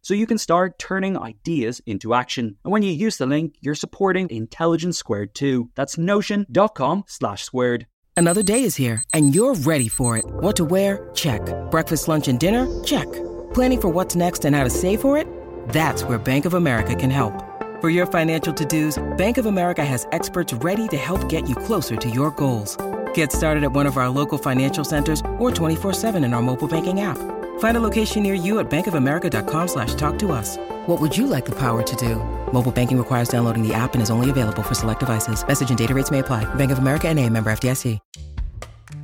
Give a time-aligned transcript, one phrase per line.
[0.00, 2.56] So you can start start turning ideas into action.
[2.64, 5.68] And when you use the link, you're supporting Intelligence Squared too.
[5.74, 7.86] That's notion.com slash squared.
[8.16, 10.24] Another day is here and you're ready for it.
[10.40, 11.10] What to wear?
[11.14, 11.42] Check.
[11.70, 12.64] Breakfast, lunch, and dinner?
[12.84, 13.10] Check.
[13.52, 15.26] Planning for what's next and how to save for it?
[15.70, 17.34] That's where Bank of America can help.
[17.80, 21.96] For your financial to-dos, Bank of America has experts ready to help get you closer
[21.96, 22.78] to your goals.
[23.14, 27.00] Get started at one of our local financial centers or 24-7 in our mobile banking
[27.00, 27.18] app.
[27.64, 30.58] Find a location near you at bankofamerica.com slash talk to us.
[30.84, 32.16] What would you like the power to do?
[32.52, 35.46] Mobile banking requires downloading the app and is only available for select devices.
[35.46, 36.44] Message and data rates may apply.
[36.56, 37.98] Bank of America and a member FDIC.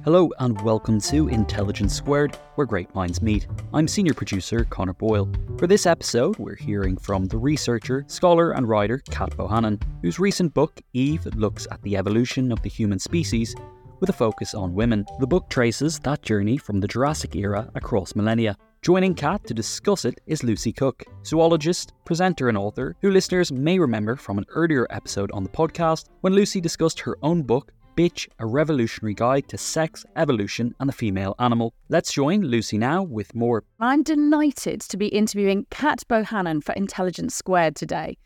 [0.04, 3.46] Hello and welcome to Intelligence Squared, where great minds meet.
[3.72, 5.30] I'm senior producer Connor Boyle.
[5.58, 10.52] For this episode, we're hearing from the researcher, scholar, and writer Cat Bohannon, whose recent
[10.52, 13.54] book, Eve, looks at the evolution of the human species
[14.00, 15.04] with a focus on women.
[15.20, 18.56] The book traces that journey from the Jurassic era across millennia.
[18.82, 23.78] Joining Cat to discuss it is Lucy Cooke, zoologist, presenter, and author, who listeners may
[23.78, 28.26] remember from an earlier episode on the podcast when Lucy discussed her own book, Bitch,
[28.38, 31.74] a revolutionary guide to sex, evolution, and the female animal.
[31.90, 33.64] Let's join Lucy now with more.
[33.80, 38.16] I'm delighted to be interviewing Cat Bohannon for Intelligence Squared today.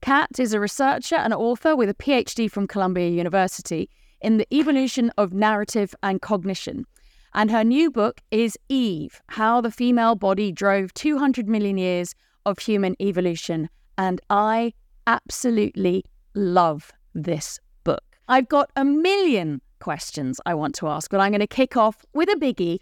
[0.00, 3.90] Cat is a researcher and author with a PhD from Columbia University
[4.24, 6.86] in the evolution of narrative and cognition.
[7.34, 12.14] And her new book is Eve How the Female Body Drove 200 Million Years
[12.46, 13.68] of Human Evolution.
[13.98, 14.72] And I
[15.06, 16.04] absolutely
[16.34, 18.02] love this book.
[18.28, 22.04] I've got a million questions I want to ask, but I'm going to kick off
[22.14, 22.78] with a biggie.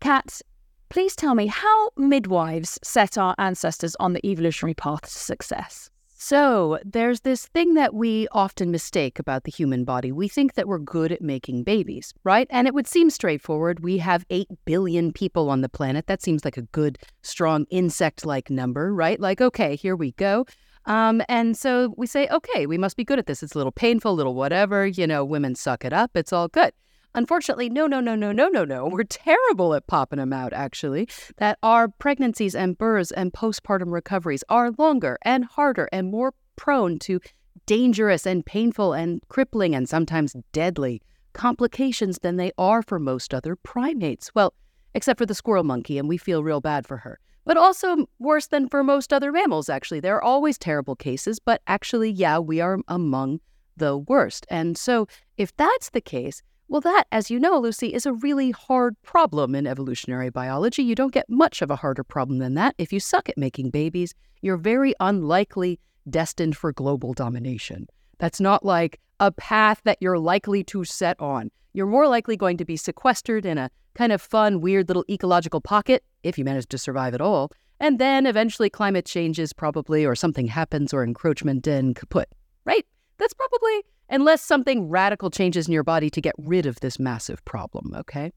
[0.00, 0.40] Cat,
[0.88, 5.90] please tell me how midwives set our ancestors on the evolutionary path to success.
[6.26, 10.10] So, there's this thing that we often mistake about the human body.
[10.10, 12.46] We think that we're good at making babies, right?
[12.48, 13.80] And it would seem straightforward.
[13.80, 16.06] We have 8 billion people on the planet.
[16.06, 19.20] That seems like a good, strong insect like number, right?
[19.20, 20.46] Like, okay, here we go.
[20.86, 23.42] Um, and so we say, okay, we must be good at this.
[23.42, 24.86] It's a little painful, a little whatever.
[24.86, 26.12] You know, women suck it up.
[26.14, 26.72] It's all good.
[27.16, 28.88] Unfortunately, no, no, no, no, no, no, no.
[28.88, 31.08] We're terrible at popping them out, actually.
[31.36, 36.98] That our pregnancies and births and postpartum recoveries are longer and harder and more prone
[37.00, 37.20] to
[37.66, 41.02] dangerous and painful and crippling and sometimes deadly
[41.32, 44.34] complications than they are for most other primates.
[44.34, 44.54] Well,
[44.94, 47.18] except for the squirrel monkey, and we feel real bad for her.
[47.44, 50.00] But also worse than for most other mammals, actually.
[50.00, 53.40] There are always terrible cases, but actually, yeah, we are among
[53.76, 54.46] the worst.
[54.48, 56.42] And so, if that's the case,
[56.74, 60.82] well, that, as you know, Lucy, is a really hard problem in evolutionary biology.
[60.82, 62.74] You don't get much of a harder problem than that.
[62.78, 64.12] If you suck at making babies,
[64.42, 65.78] you're very unlikely
[66.10, 67.86] destined for global domination.
[68.18, 71.52] That's not like a path that you're likely to set on.
[71.74, 75.60] You're more likely going to be sequestered in a kind of fun, weird little ecological
[75.60, 77.52] pocket, if you manage to survive at all.
[77.78, 82.28] And then eventually climate changes, probably, or something happens, or encroachment and kaput,
[82.64, 82.84] right?
[83.18, 87.44] That's probably unless something radical changes in your body to get rid of this massive
[87.44, 88.32] problem, okay?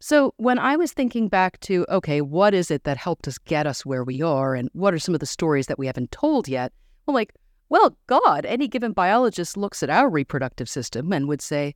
[0.00, 3.66] So, when I was thinking back to, okay, what is it that helped us get
[3.66, 6.48] us where we are, and what are some of the stories that we haven't told
[6.48, 6.72] yet?
[7.06, 7.32] Well, like,
[7.68, 11.74] well, God, any given biologist looks at our reproductive system and would say,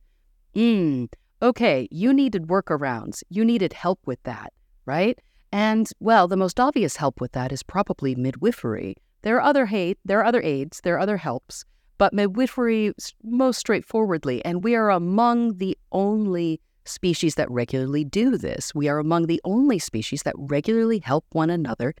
[0.53, 1.05] hmm,
[1.41, 3.23] okay, you needed workarounds.
[3.29, 4.51] You needed help with that,
[4.85, 5.17] right?
[5.53, 8.97] And, well, the most obvious help with that is probably midwifery.
[9.21, 11.63] There are other hate, there are other aids, there are other helps
[11.97, 14.43] but midwifery most straightforwardly.
[14.45, 18.73] And we are among the only species that regularly do this.
[18.73, 21.93] We are among the only species that regularly help one another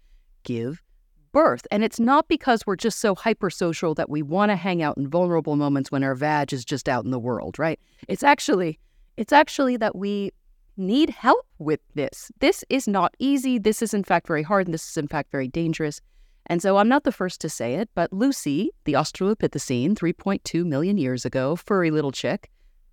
[0.43, 0.81] give
[1.31, 1.67] birth.
[1.71, 5.09] And it's not because we're just so hypersocial that we want to hang out in
[5.09, 7.79] vulnerable moments when our vag is just out in the world, right?
[8.07, 8.79] It's actually
[9.17, 10.31] it's actually that we
[10.77, 12.31] need help with this.
[12.39, 13.57] This is not easy.
[13.57, 16.01] This is in fact very hard and this is in fact very dangerous.
[16.47, 20.97] And so I'm not the first to say it, but Lucy, the Australopithecine, 3.2 million
[20.97, 22.49] years ago, furry little chick,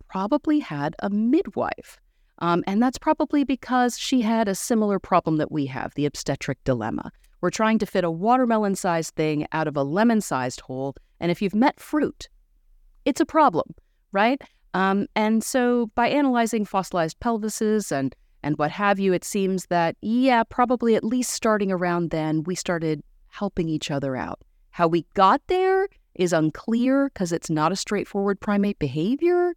[0.09, 1.99] probably had a midwife.
[2.41, 6.63] Um, and that's probably because she had a similar problem that we have the obstetric
[6.65, 7.11] dilemma.
[7.41, 10.97] We're trying to fit a watermelon sized thing out of a lemon sized hole.
[11.21, 12.29] And if you've met fruit,
[13.05, 13.75] it's a problem,
[14.13, 14.41] right?
[14.73, 19.97] Um, and so by analyzing fossilized pelvises and and what have you, it seems that,
[20.03, 23.03] yeah, probably at least starting around then, we started
[23.35, 24.41] helping each other out.
[24.71, 29.55] How we got there is unclear because it's not a straightforward primate behavior.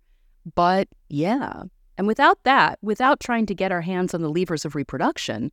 [0.56, 1.64] But yeah,
[1.98, 5.52] and without that, without trying to get our hands on the levers of reproduction,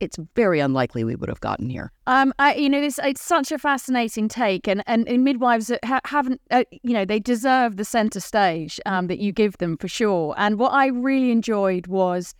[0.00, 1.90] it's very unlikely we would have gotten here.
[2.06, 6.00] Um, I, you know, it's, it's such a fascinating take, and and, and midwives ha-
[6.04, 9.88] haven't, uh, you know, they deserve the center stage um, that you give them for
[9.88, 10.34] sure.
[10.36, 12.34] And what I really enjoyed was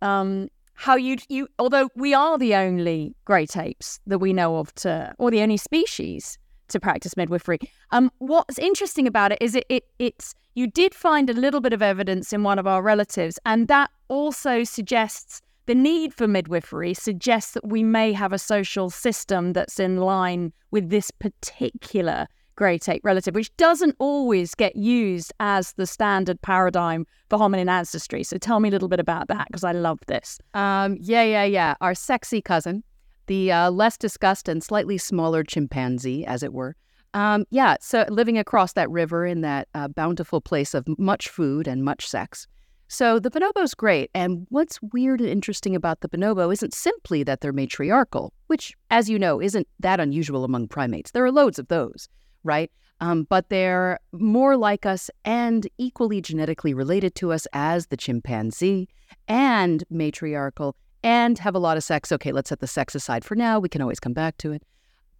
[0.00, 0.48] um,
[0.82, 5.14] how you you, although we are the only great apes that we know of to,
[5.16, 6.38] or the only species
[6.68, 7.60] to practice midwifery.
[7.92, 11.72] Um, what's interesting about it is it, it it's you did find a little bit
[11.72, 16.94] of evidence in one of our relatives, and that also suggests the need for midwifery
[16.94, 22.26] suggests that we may have a social system that's in line with this particular
[22.56, 28.22] great ape relative, which doesn't always get used as the standard paradigm for hominin ancestry.
[28.22, 30.38] So tell me a little bit about that because I love this.
[30.54, 31.74] Um, yeah, yeah, yeah.
[31.80, 32.82] Our sexy cousin,
[33.26, 36.76] the uh, less discussed and slightly smaller chimpanzee, as it were.
[37.14, 41.68] Um, yeah, so living across that river in that uh, bountiful place of much food
[41.68, 42.46] and much sex.
[42.88, 44.10] So the bonobo's great.
[44.14, 49.08] And what's weird and interesting about the bonobo isn't simply that they're matriarchal, which, as
[49.08, 51.10] you know, isn't that unusual among primates.
[51.12, 52.06] There are loads of those,
[52.44, 52.70] right?
[53.00, 58.88] Um, but they're more like us and equally genetically related to us as the chimpanzee
[59.26, 62.12] and matriarchal and have a lot of sex.
[62.12, 63.58] Okay, let's set the sex aside for now.
[63.58, 64.62] We can always come back to it.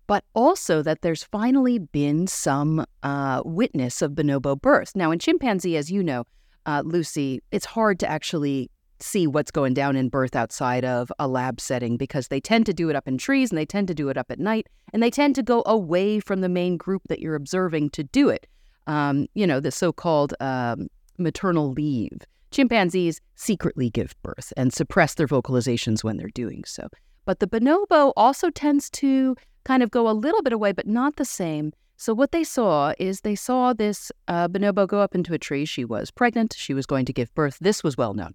[0.07, 4.93] But also that there's finally been some uh, witness of bonobo birth.
[4.95, 6.25] Now, in chimpanzee, as you know,
[6.67, 8.71] uh, Lucy, it's hard to actually
[9.03, 12.73] see what's going down in birth outside of a lab setting because they tend to
[12.73, 15.03] do it up in trees and they tend to do it up at night and
[15.03, 18.47] they tend to go away from the main group that you're observing to do it.
[18.87, 20.89] Um, you know, the so called um,
[21.19, 22.21] maternal leave.
[22.51, 26.89] Chimpanzees secretly give birth and suppress their vocalizations when they're doing so.
[27.25, 31.17] But the bonobo also tends to kind of go a little bit away, but not
[31.17, 31.73] the same.
[31.97, 35.65] So, what they saw is they saw this uh, bonobo go up into a tree.
[35.65, 36.55] She was pregnant.
[36.59, 37.59] She was going to give birth.
[37.61, 38.35] This was well known.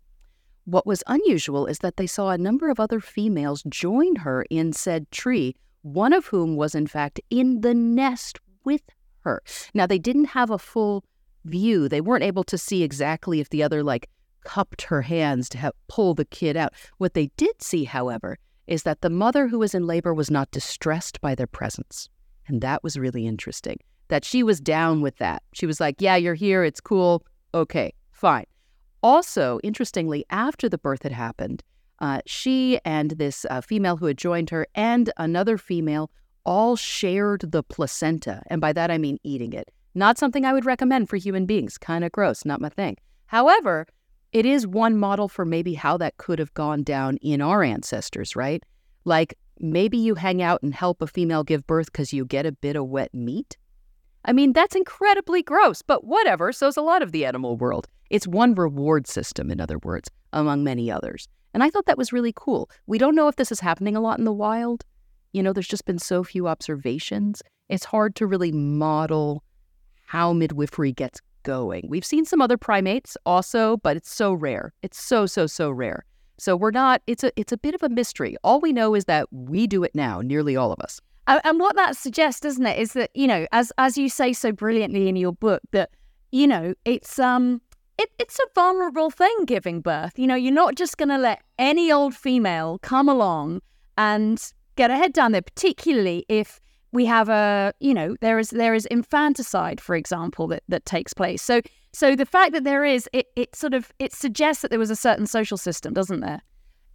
[0.68, 4.74] What was unusual is that they saw a number of other females join her in
[4.74, 8.82] said tree, one of whom was, in fact, in the nest with
[9.22, 9.42] her.
[9.74, 11.06] Now, they didn't have a full
[11.46, 11.88] view.
[11.88, 14.10] They weren't able to see exactly if the other, like,
[14.44, 16.74] cupped her hands to have, pull the kid out.
[16.98, 18.38] What they did see, however,
[18.68, 22.10] is that the mother who was in labor was not distressed by their presence.
[22.46, 23.78] And that was really interesting.
[24.10, 25.44] That she was down with that.
[25.54, 26.66] She was like, Yeah, you're here.
[26.66, 27.24] It's cool.
[27.54, 28.48] Okay, fine.
[29.04, 31.64] Also, interestingly, after the birth had happened,
[32.00, 36.12] uh, she and this uh, female who had joined her and another female
[36.46, 38.42] all shared the placenta.
[38.48, 39.70] And by that, I mean eating it.
[39.96, 41.78] Not something I would recommend for human beings.
[41.78, 42.98] Kind of gross, not my thing.
[43.26, 43.88] However,
[44.32, 48.36] it is one model for maybe how that could have gone down in our ancestors,
[48.36, 48.64] right?
[49.06, 52.52] Like maybe you hang out and help a female give birth because you get a
[52.52, 53.58] bit of wet meat.
[54.26, 56.52] I mean, that's incredibly gross, but whatever.
[56.52, 57.88] So's a lot of the animal world.
[58.10, 61.28] It's one reward system, in other words, among many others.
[61.54, 62.70] And I thought that was really cool.
[62.86, 64.84] We don't know if this is happening a lot in the wild.
[65.34, 67.42] You know, there's just been so few observations.
[67.70, 69.44] It's hard to really model
[70.06, 71.86] how midwifery gets going.
[71.88, 74.74] We've seen some other primates also, but it's so rare.
[74.84, 76.06] It's so so so rare.
[76.38, 78.36] So we're not it's a it's a bit of a mystery.
[78.44, 81.02] All we know is that we do it now, nearly all of us.
[81.28, 84.52] And what that suggests, doesn't it, is that, you know, as as you say so
[84.52, 85.90] brilliantly in your book that
[86.32, 87.62] you know, it's um
[87.98, 90.18] it, it's a vulnerable thing giving birth.
[90.18, 93.62] You know, you're not just going to let any old female come along
[93.98, 94.42] and
[94.76, 96.60] get her head down there, particularly if
[96.94, 101.14] we have a you know there is there is infanticide for example that that takes
[101.14, 101.42] place.
[101.42, 101.62] So
[101.94, 104.90] so the fact that there is it it sort of it suggests that there was
[104.90, 106.42] a certain social system doesn't there?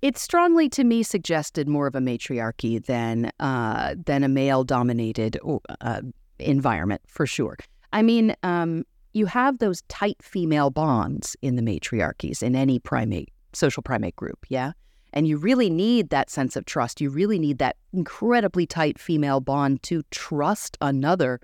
[0.00, 5.38] It strongly to me suggested more of a matriarchy than uh, than a male dominated
[5.80, 6.00] uh,
[6.38, 7.58] environment for sure.
[7.92, 13.30] I mean um, you have those tight female bonds in the matriarchies in any primate
[13.52, 14.72] social primate group yeah
[15.12, 17.00] and you really need that sense of trust.
[17.00, 21.40] You really need that incredibly tight female bond to trust another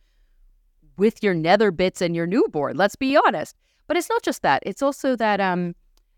[0.97, 2.77] with your nether bits and your newborn.
[2.77, 3.55] Let's be honest.
[3.87, 4.63] But it's not just that.
[4.65, 5.75] It's also that um,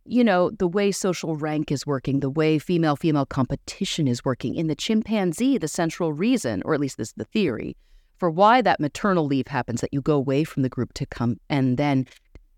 [0.06, 4.54] you know, the way social rank is working, the way female female competition is working.
[4.54, 7.76] In the chimpanzee, the central reason, or at least this is the theory,
[8.20, 11.40] for why that maternal leave happens, that you go away from the group to come
[11.48, 12.06] and then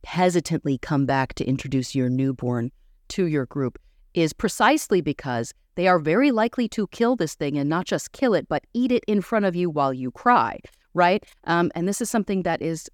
[0.05, 2.71] hesitantly come back to introduce your newborn
[3.09, 3.79] to your group
[4.13, 8.35] is precisely because they are very likely to kill this thing and not just kill
[8.35, 10.59] it, but eat it in front of you while you cry,
[10.93, 11.25] right?
[11.45, 12.91] Um, and this is something that is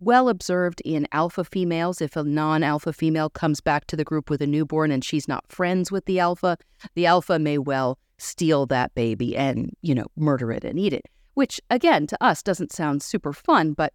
[0.00, 2.00] well observed in alpha females.
[2.00, 5.28] If a non alpha female comes back to the group with a newborn and she's
[5.28, 6.58] not friends with the alpha,
[6.94, 11.06] the alpha may well steal that baby and, you know, murder it and eat it,
[11.38, 13.92] which again, to us doesn't sound super fun, but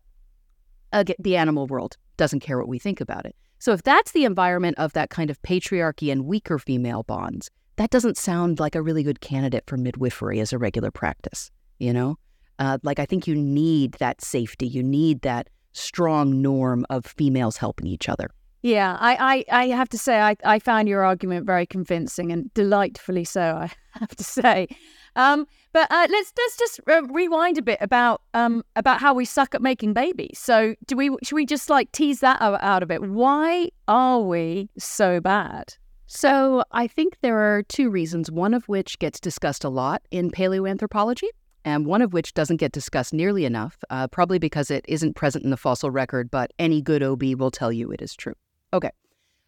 [0.94, 3.36] again, the animal world doesn't care what we think about it.
[3.60, 7.90] So if that's the environment of that kind of patriarchy and weaker female bonds, that
[7.90, 12.18] doesn't sound like a really good candidate for midwifery as a regular practice, you know?
[12.60, 14.66] Uh, like, I think you need that safety.
[14.66, 18.30] You need that strong norm of females helping each other.
[18.62, 22.54] Yeah, I, I, I have to say, I, I found your argument very convincing and
[22.54, 24.70] delightfully so, I have to say.
[25.16, 29.26] Um, but uh, let's let's just uh, rewind a bit about um, about how we
[29.26, 30.40] suck at making babies.
[30.40, 33.02] So, do we should we just like tease that out a bit?
[33.02, 35.76] Why are we so bad?
[36.08, 38.32] So, I think there are two reasons.
[38.32, 41.30] One of which gets discussed a lot in paleoanthropology,
[41.66, 45.44] and one of which doesn't get discussed nearly enough, uh, probably because it isn't present
[45.44, 48.34] in the fossil record, but any good OB will tell you it is true.
[48.74, 48.92] Okay.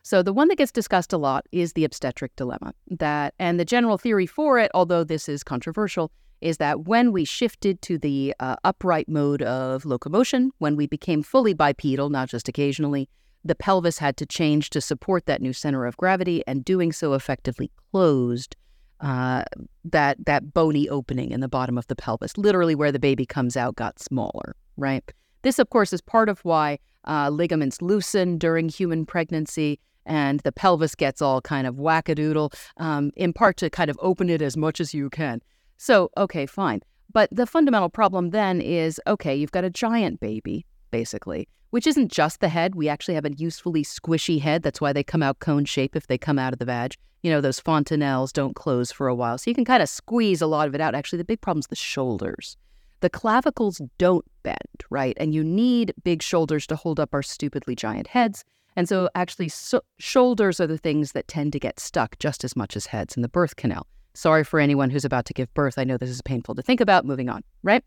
[0.05, 2.75] So the one that gets discussed a lot is the obstetric dilemma.
[2.91, 7.25] That and the general theory for it, although this is controversial, is that when we
[7.25, 12.47] shifted to the uh, upright mode of locomotion, when we became fully bipedal, not just
[12.47, 13.09] occasionally,
[13.43, 17.13] the pelvis had to change to support that new center of gravity, and doing so
[17.13, 18.55] effectively closed
[18.99, 19.43] uh,
[19.85, 23.57] that that bony opening in the bottom of the pelvis, literally where the baby comes
[23.57, 24.55] out, got smaller.
[24.77, 25.03] Right.
[25.41, 30.51] This, of course, is part of why uh, ligaments loosen during human pregnancy and the
[30.51, 34.55] pelvis gets all kind of wackadoodle, um, in part to kind of open it as
[34.55, 35.41] much as you can.
[35.77, 36.81] So, okay, fine.
[37.11, 42.11] But the fundamental problem then is okay, you've got a giant baby, basically, which isn't
[42.11, 42.75] just the head.
[42.75, 44.63] We actually have a usefully squishy head.
[44.63, 46.95] That's why they come out cone shape if they come out of the vag.
[47.23, 49.37] You know, those fontanelles don't close for a while.
[49.37, 50.93] So you can kind of squeeze a lot of it out.
[50.93, 52.57] Actually, the big problem is the shoulders.
[52.99, 54.57] The clavicles don't bend,
[54.89, 55.15] right?
[55.19, 58.43] And you need big shoulders to hold up our stupidly giant heads.
[58.75, 62.55] And so, actually, so- shoulders are the things that tend to get stuck just as
[62.55, 63.87] much as heads in the birth canal.
[64.13, 65.77] Sorry for anyone who's about to give birth.
[65.77, 67.05] I know this is painful to think about.
[67.05, 67.83] Moving on, right?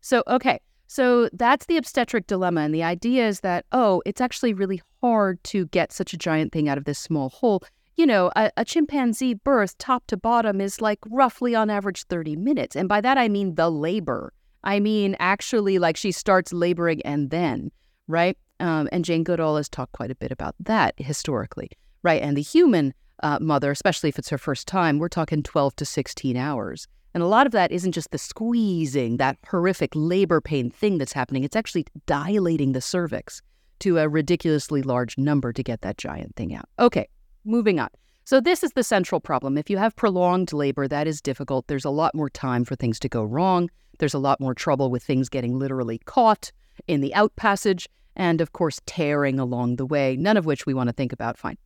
[0.00, 0.60] So, okay.
[0.86, 2.62] So that's the obstetric dilemma.
[2.62, 6.52] And the idea is that, oh, it's actually really hard to get such a giant
[6.52, 7.62] thing out of this small hole.
[7.96, 12.36] You know, a, a, chimpanzee birth, top to bottom, is like roughly on average 30
[12.36, 12.74] minutes.
[12.74, 14.32] And by that, I mean the labor.
[14.64, 17.70] I mean, actually, like she starts laboring and then,
[18.06, 18.38] right?
[18.60, 21.70] Um, and Jane Goodall has talked quite a bit about that historically,
[22.02, 22.22] right?
[22.22, 25.84] And the human uh, mother, especially if it's her first time, we're talking 12 to
[25.84, 26.86] 16 hours.
[27.14, 31.12] And a lot of that isn't just the squeezing, that horrific labor pain thing that's
[31.12, 31.42] happening.
[31.42, 33.42] It's actually dilating the cervix
[33.80, 36.68] to a ridiculously large number to get that giant thing out.
[36.78, 37.08] Okay,
[37.44, 37.88] moving on.
[38.24, 39.56] So, this is the central problem.
[39.56, 41.66] If you have prolonged labor, that is difficult.
[41.66, 43.70] There's a lot more time for things to go wrong.
[43.98, 46.52] There's a lot more trouble with things getting literally caught
[46.86, 50.74] in the out passage and of course tearing along the way, none of which we
[50.74, 51.38] want to think about.
[51.38, 51.56] Fine.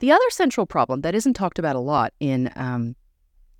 [0.00, 2.96] The other central problem that isn't talked about a lot in um,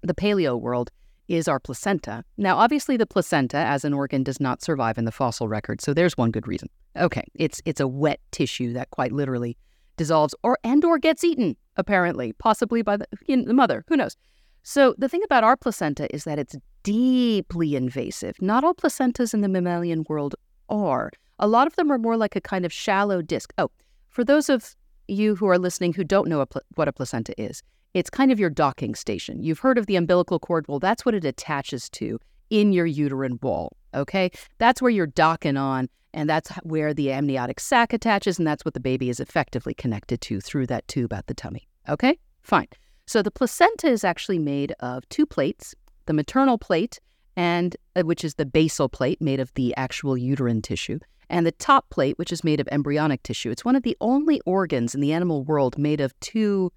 [0.02, 0.90] the paleo world
[1.28, 2.24] is our placenta.
[2.36, 5.94] Now, obviously, the placenta as an organ does not survive in the fossil record, so
[5.94, 6.68] there's one good reason.
[6.96, 9.56] Okay, it's it's a wet tissue that quite literally
[9.96, 13.84] dissolves or and or gets eaten, apparently, possibly by the, the mother.
[13.88, 14.16] Who knows?
[14.64, 18.36] So the thing about our placenta is that it's deeply invasive.
[18.40, 20.34] Not all placentas in the mammalian world
[20.68, 21.10] are.
[21.42, 23.52] A lot of them are more like a kind of shallow disc.
[23.58, 23.68] Oh,
[24.08, 24.76] for those of
[25.08, 28.30] you who are listening who don't know a pl- what a placenta is, it's kind
[28.30, 29.42] of your docking station.
[29.42, 30.66] You've heard of the umbilical cord.
[30.68, 32.20] Well, that's what it attaches to
[32.50, 33.76] in your uterine wall.
[33.92, 34.30] Okay.
[34.58, 38.74] That's where you're docking on, and that's where the amniotic sac attaches, and that's what
[38.74, 41.66] the baby is effectively connected to through that tube at the tummy.
[41.88, 42.20] Okay.
[42.42, 42.68] Fine.
[43.06, 45.74] So the placenta is actually made of two plates
[46.06, 47.00] the maternal plate,
[47.36, 51.00] and uh, which is the basal plate made of the actual uterine tissue,
[51.32, 53.50] and the top plate, which is made of embryonic tissue.
[53.50, 56.70] It's one of the only organs in the animal world made of two,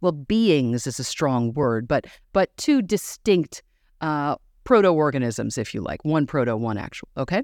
[0.00, 3.62] well, beings is a strong word, but but two distinct
[4.00, 7.08] uh, proto-organisms, if you like, one proto, one actual.
[7.16, 7.42] Okay.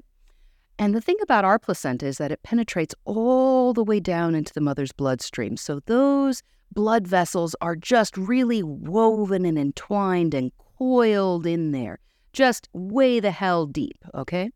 [0.79, 4.53] And the thing about our placenta is that it penetrates all the way down into
[4.53, 5.55] the mother's bloodstream.
[5.57, 6.41] So those
[6.73, 11.99] blood vessels are just really woven and entwined and coiled in there,
[12.31, 14.49] just way the hell deep, okay?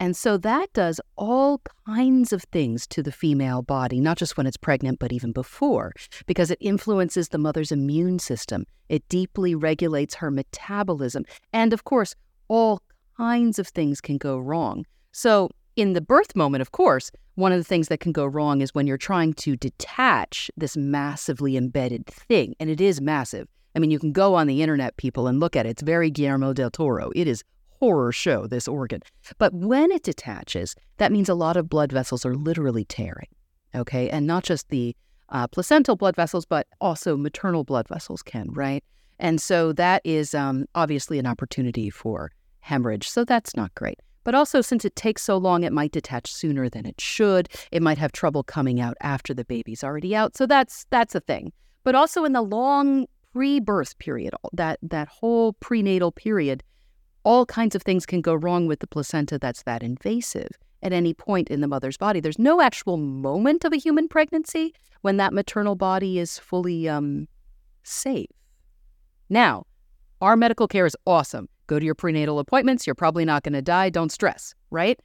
[0.00, 4.46] And so that does all kinds of things to the female body, not just when
[4.46, 5.92] it's pregnant, but even before,
[6.26, 8.64] because it influences the mother's immune system.
[8.88, 11.24] It deeply regulates her metabolism.
[11.52, 12.14] And of course,
[12.48, 12.82] all
[13.16, 14.86] kinds of things can go wrong.
[15.12, 18.60] So, in the birth moment, of course, one of the things that can go wrong
[18.62, 23.46] is when you're trying to detach this massively embedded thing, and it is massive.
[23.76, 25.70] I mean, you can go on the internet, people, and look at it.
[25.70, 27.12] It's very Guillermo del Toro.
[27.14, 27.44] It is
[27.80, 29.00] horror show, this organ.
[29.38, 33.28] But when it detaches, that means a lot of blood vessels are literally tearing.
[33.74, 34.08] Okay.
[34.10, 34.96] And not just the
[35.28, 38.82] uh, placental blood vessels, but also maternal blood vessels can, right?
[39.18, 42.30] And so that is um, obviously an opportunity for
[42.60, 43.08] hemorrhage.
[43.08, 43.98] So that's not great.
[44.24, 47.48] But also, since it takes so long, it might detach sooner than it should.
[47.72, 50.36] It might have trouble coming out after the baby's already out.
[50.36, 51.52] So that's that's a thing.
[51.82, 56.62] But also in the long pre-birth period, that that whole prenatal period,
[57.28, 60.48] all kinds of things can go wrong with the placenta that's that invasive
[60.82, 62.20] at any point in the mother's body.
[62.20, 67.28] There's no actual moment of a human pregnancy when that maternal body is fully um,
[67.82, 68.30] safe.
[69.28, 69.66] Now,
[70.22, 71.50] our medical care is awesome.
[71.66, 72.86] Go to your prenatal appointments.
[72.86, 73.90] You're probably not going to die.
[73.90, 74.98] Don't stress, right?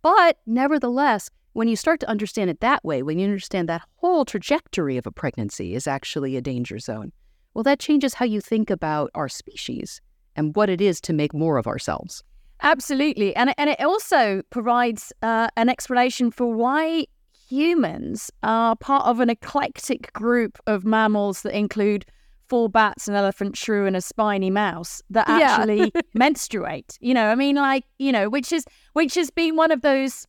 [0.00, 4.24] But nevertheless, when you start to understand it that way, when you understand that whole
[4.24, 7.12] trajectory of a pregnancy is actually a danger zone,
[7.52, 10.00] well, that changes how you think about our species
[10.38, 12.22] and what it is to make more of ourselves.
[12.62, 13.36] Absolutely.
[13.36, 17.06] And, and it also provides uh, an explanation for why
[17.48, 22.04] humans are part of an eclectic group of mammals that include
[22.48, 26.00] four bats, an elephant shrew, and a spiny mouse that actually yeah.
[26.14, 26.96] menstruate.
[27.00, 28.64] You know, I mean, like you know, which is
[28.94, 30.26] which has been one of those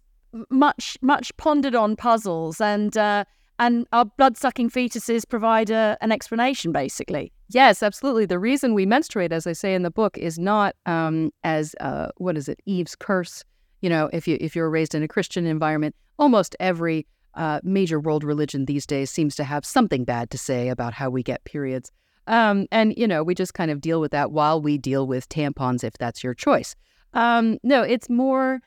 [0.49, 3.23] much much pondered on puzzles, and uh,
[3.59, 7.31] and our blood sucking fetuses provide a, an explanation, basically.
[7.49, 8.25] Yes, absolutely.
[8.25, 12.07] The reason we menstruate, as I say in the book, is not um, as uh,
[12.17, 13.43] what is it, Eve's curse.
[13.81, 17.99] You know, if you if you're raised in a Christian environment, almost every uh, major
[17.99, 21.43] world religion these days seems to have something bad to say about how we get
[21.43, 21.91] periods.
[22.27, 25.27] Um, and, you know, we just kind of deal with that while we deal with
[25.29, 26.75] tampons if that's your choice.
[27.13, 28.59] Um, no, it's more.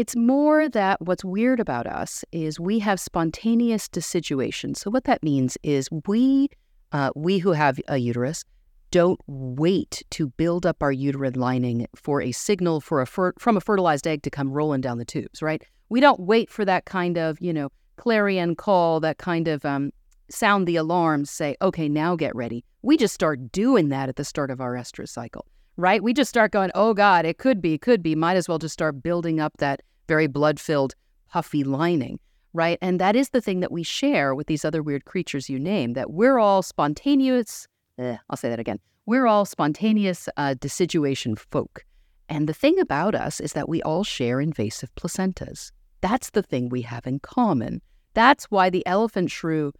[0.00, 4.74] It's more that what's weird about us is we have spontaneous deciduation.
[4.74, 6.48] So what that means is we,
[6.90, 8.42] uh, we who have a uterus,
[8.90, 13.58] don't wait to build up our uterine lining for a signal for a fer- from
[13.58, 15.62] a fertilized egg to come rolling down the tubes, right?
[15.90, 19.90] We don't wait for that kind of, you know, clarion call, that kind of um,
[20.30, 22.64] sound the alarm, say, okay, now get ready.
[22.80, 25.44] We just start doing that at the start of our estrous cycle,
[25.76, 26.02] right?
[26.02, 28.14] We just start going, oh God, it could be, could be.
[28.14, 30.96] Might as well just start building up that very blood filled,
[31.30, 32.18] puffy lining,
[32.52, 32.78] right?
[32.82, 35.92] And that is the thing that we share with these other weird creatures you name,
[35.92, 37.68] that we're all spontaneous.
[37.96, 38.80] Eh, I'll say that again.
[39.06, 41.84] We're all spontaneous uh, deciduation folk.
[42.28, 45.70] And the thing about us is that we all share invasive placentas.
[46.00, 47.80] That's the thing we have in common.
[48.14, 49.72] That's why the elephant shrew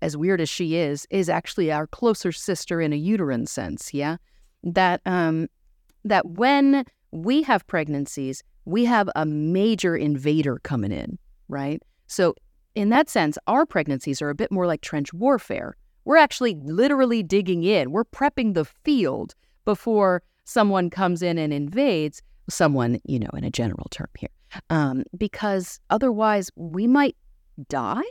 [0.00, 3.92] as weird as she is, is actually our closer sister in a uterine sense.
[3.92, 4.16] Yeah,
[4.62, 5.48] that um,
[6.04, 11.82] that when we have pregnancies, we have a major invader coming in, right?
[12.06, 12.34] So
[12.74, 15.76] in that sense, our pregnancies are a bit more like trench warfare.
[16.04, 17.92] We're actually literally digging in.
[17.92, 23.50] We're prepping the field before someone comes in and invades someone, you know, in a
[23.50, 24.28] general term here.
[24.70, 27.16] Um, because otherwise we might
[27.68, 28.02] die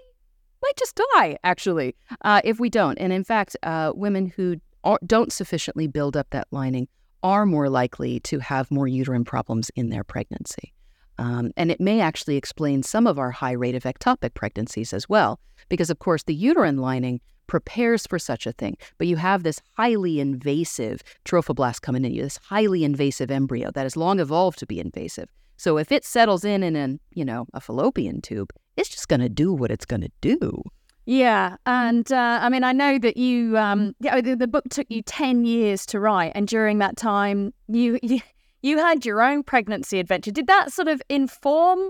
[0.61, 2.97] might just die, actually, uh, if we don't.
[2.99, 4.57] And in fact, uh, women who
[5.05, 6.87] don't sufficiently build up that lining
[7.23, 10.73] are more likely to have more uterine problems in their pregnancy.
[11.17, 15.07] Um, and it may actually explain some of our high rate of ectopic pregnancies as
[15.07, 18.77] well, because of course the uterine lining prepares for such a thing.
[18.97, 23.83] But you have this highly invasive trophoblast coming in you, this highly invasive embryo that
[23.83, 25.29] has long evolved to be invasive.
[25.57, 29.19] So if it settles in in an, you know, a fallopian tube, it's just going
[29.19, 30.63] to do what it's going to do.
[31.05, 34.85] Yeah, and uh, I mean, I know that you, um, yeah, the, the, book took
[34.89, 38.19] you ten years to write, and during that time, you, you
[38.61, 40.31] you had your own pregnancy adventure.
[40.31, 41.89] Did that sort of inform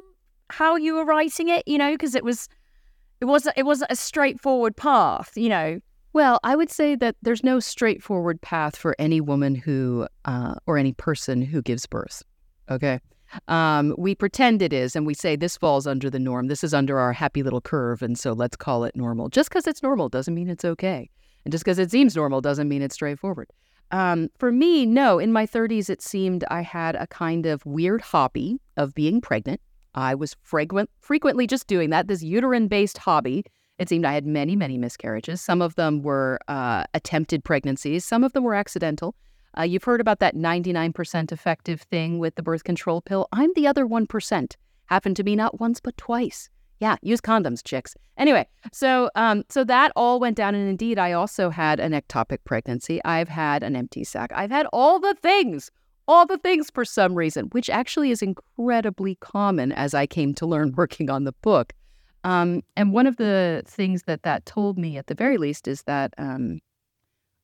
[0.50, 1.68] how you were writing it?
[1.68, 2.48] You know, because it was,
[3.20, 5.34] it wasn't, it wasn't a straightforward path.
[5.36, 5.80] You know.
[6.14, 10.78] Well, I would say that there's no straightforward path for any woman who, uh, or
[10.78, 12.22] any person who gives birth.
[12.70, 13.00] Okay.
[13.48, 16.48] Um, we pretend it is and we say this falls under the norm.
[16.48, 18.02] This is under our happy little curve.
[18.02, 19.30] And so let's call it normal.
[19.30, 21.10] Just because it's normal doesn't mean it's okay.
[21.46, 23.50] And just because it seems normal doesn't mean it's straightforward.
[23.92, 25.20] Um, for me, no.
[25.20, 29.60] In my 30s, it seemed I had a kind of weird hobby of being pregnant.
[29.96, 33.44] I was frequent, frequently just doing that, this uterine based hobby.
[33.78, 35.42] It seemed I had many, many miscarriages.
[35.42, 39.16] Some of them were uh, attempted pregnancies, some of them were accidental.
[39.58, 43.28] Uh, you've heard about that 99% effective thing with the birth control pill.
[43.32, 44.56] I'm the other 1%.
[44.86, 46.50] Happened to be not once, but twice.
[46.82, 47.96] Yeah, use condoms, chicks.
[48.18, 52.40] Anyway, so um, so that all went down, and indeed, I also had an ectopic
[52.44, 53.00] pregnancy.
[53.06, 54.32] I've had an empty sac.
[54.34, 55.70] I've had all the things,
[56.08, 60.48] all the things for some reason, which actually is incredibly common as I came to
[60.48, 61.74] learn working on the book.
[62.24, 65.84] Um, and one of the things that that told me, at the very least, is
[65.84, 66.60] that, um,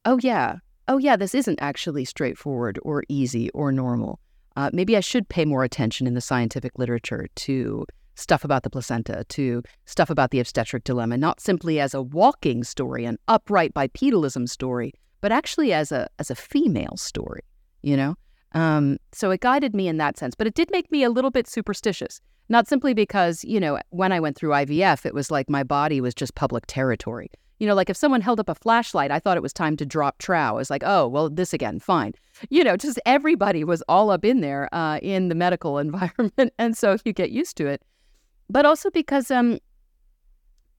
[0.06, 4.20] oh, yeah, oh, yeah, this isn't actually straightforward or easy or normal.
[4.56, 8.70] Uh, maybe I should pay more attention in the scientific literature to stuff about the
[8.70, 13.74] placenta, to stuff about the obstetric dilemma, not simply as a walking story, an upright
[13.74, 17.42] bipedalism story, but actually as a as a female story.
[17.84, 18.16] You know,
[18.54, 21.32] um, so it guided me in that sense, but it did make me a little
[21.32, 22.20] bit superstitious.
[22.50, 26.02] Not simply because you know when I went through IVF, it was like my body
[26.02, 27.30] was just public territory.
[27.60, 29.86] You know, like if someone held up a flashlight, I thought it was time to
[29.86, 30.38] drop trow.
[30.38, 32.14] I was like, oh, well, this again, fine.
[32.50, 36.54] You know, just everybody was all up in there uh, in the medical environment.
[36.58, 37.82] And so you get used to it.
[38.50, 39.60] But also because, um,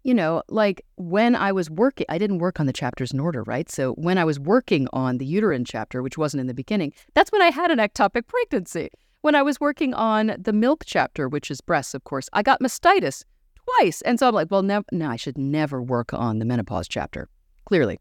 [0.04, 3.42] you know, like when I was working, I didn't work on the chapters in order,
[3.42, 3.70] right?
[3.70, 7.32] So when I was working on the uterine chapter, which wasn't in the beginning, that's
[7.32, 8.88] when I had an ectopic pregnancy.
[9.20, 12.60] When I was working on the milk chapter, which is breasts, of course, I got
[12.60, 13.24] mastitis
[13.68, 14.02] twice.
[14.02, 17.28] And so I'm like, well, no, no, I should never work on the menopause chapter,
[17.64, 17.98] clearly,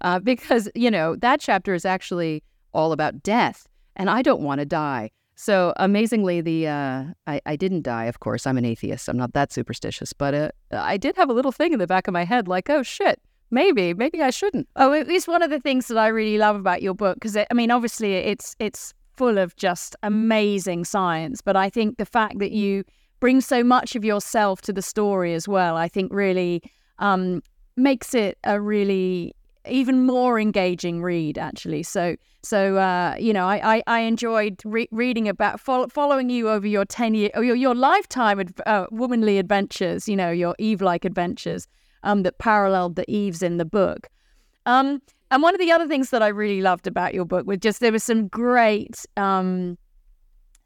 [0.00, 4.60] uh, because, you know, that chapter is actually all about death, and I don't want
[4.60, 5.10] to die.
[5.34, 8.04] So amazingly, the uh, I, I didn't die.
[8.04, 9.08] Of course, I'm an atheist.
[9.08, 12.06] I'm not that superstitious, but uh, I did have a little thing in the back
[12.06, 14.68] of my head, like, oh shit, maybe, maybe I shouldn't.
[14.76, 17.46] Oh, it's one of the things that I really love about your book because I
[17.54, 22.52] mean, obviously, it's it's full of just amazing science, but I think the fact that
[22.52, 22.84] you
[23.20, 25.76] bring so much of yourself to the story as well.
[25.76, 26.62] I think really
[26.98, 27.42] um,
[27.76, 29.34] makes it a really
[29.68, 34.88] even more engaging read actually so so uh, you know I I, I enjoyed re-
[34.90, 40.08] reading about fo- following you over your 10 year your, your lifetime uh, womanly adventures
[40.08, 41.66] you know your Eve like adventures
[42.04, 44.08] um, that paralleled the Eves in the book
[44.64, 47.58] um, and one of the other things that I really loved about your book was
[47.58, 49.76] just there were some great um,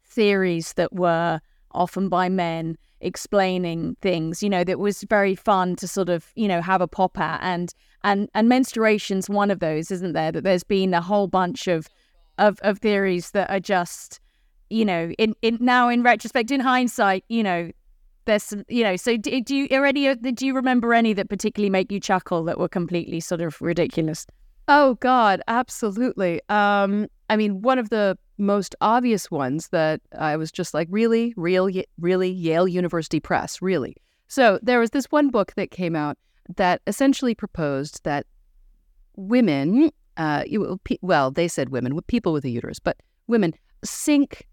[0.05, 1.41] theories that were
[1.75, 6.47] often by men explaining things you know that was very fun to sort of you
[6.47, 7.39] know have a pop at.
[7.43, 10.31] And and and menstruation's one of those isn't there?
[10.31, 11.87] That there's been a whole bunch of
[12.37, 14.19] of, of theories that are just
[14.69, 17.71] you know in, in now in retrospect in hindsight you know
[18.25, 21.29] there's some you know so do, do you already uh, do you remember any that
[21.29, 24.25] particularly make you chuckle that were completely sort of ridiculous?
[24.67, 26.41] Oh god absolutely.
[26.49, 31.33] Um i mean one of the most obvious ones that I was just like, really,
[31.37, 33.95] real, really, Yale University Press, really.
[34.27, 36.17] So there was this one book that came out
[36.55, 38.25] that essentially proposed that
[39.15, 40.43] women, uh,
[41.01, 44.47] well, they said women, people with a uterus, but women sync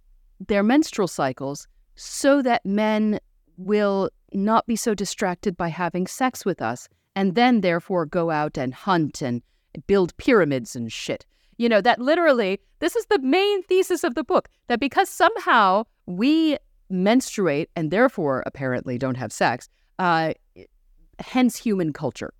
[0.46, 3.18] their menstrual cycles so that men
[3.56, 8.56] will not be so distracted by having sex with us and then therefore go out
[8.56, 9.42] and hunt and
[9.86, 11.26] build pyramids and shit.
[11.62, 15.84] You know, that literally, this is the main thesis of the book that because somehow
[16.06, 16.56] we
[16.90, 19.68] menstruate and therefore apparently don't have sex,
[20.00, 20.32] uh,
[21.20, 22.34] hence human culture.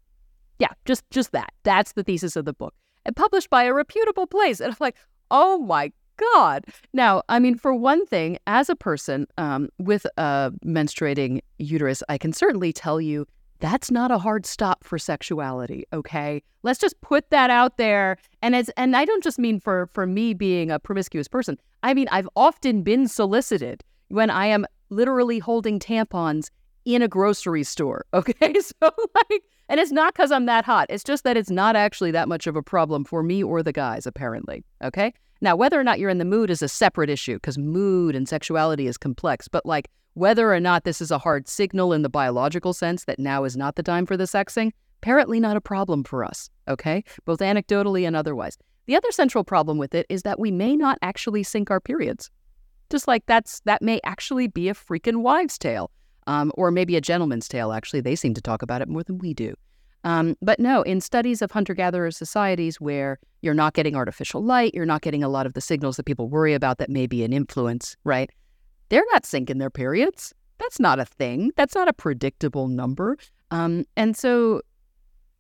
[0.58, 1.52] Yeah, just just that.
[1.62, 2.74] That's the thesis of the book.
[3.04, 4.58] And published by a reputable place.
[4.58, 4.96] And I'm like,
[5.30, 6.64] oh my God.
[6.92, 12.18] Now, I mean, for one thing, as a person um, with a menstruating uterus, I
[12.18, 13.28] can certainly tell you
[13.62, 16.42] that's not a hard stop for sexuality okay?
[16.64, 18.18] Let's just put that out there.
[18.42, 21.57] And as and i don't just mean for for me being a promiscuous person.
[21.83, 26.51] I mean i've often been solicited when i am literally holding tampons
[26.85, 28.55] in a grocery store okay?
[28.61, 30.88] So like and it's not because i'm that hot.
[30.90, 33.72] It's just that it's not actually that much of a problem for me or the
[33.72, 35.14] guys apparently okay?
[35.40, 38.29] Now whether or not you're in the mood is a separate issue because mood and
[38.29, 42.09] sexuality is complex but like whether or not this is a hard signal in the
[42.09, 44.72] biological sense that now is not the time for the sexing,
[45.03, 47.03] apparently not a problem for us, okay?
[47.25, 48.59] Both anecdotally and otherwise.
[48.87, 52.31] The other central problem with it is that we may not actually sync our periods.
[52.90, 55.90] Just like that's that may actually be a freaking wives' tale,
[56.27, 57.72] um, or maybe a gentleman's tale.
[57.72, 59.55] Actually, they seem to talk about it more than we do.
[60.05, 64.75] Um, but no, in studies of hunter gatherer societies where you're not getting artificial light,
[64.75, 67.25] you're not getting a lot of the signals that people worry about that may be
[67.25, 68.31] an influence, right?
[68.92, 70.35] They're not syncing their periods.
[70.59, 71.50] That's not a thing.
[71.57, 73.16] That's not a predictable number.
[73.50, 74.61] Um, and so,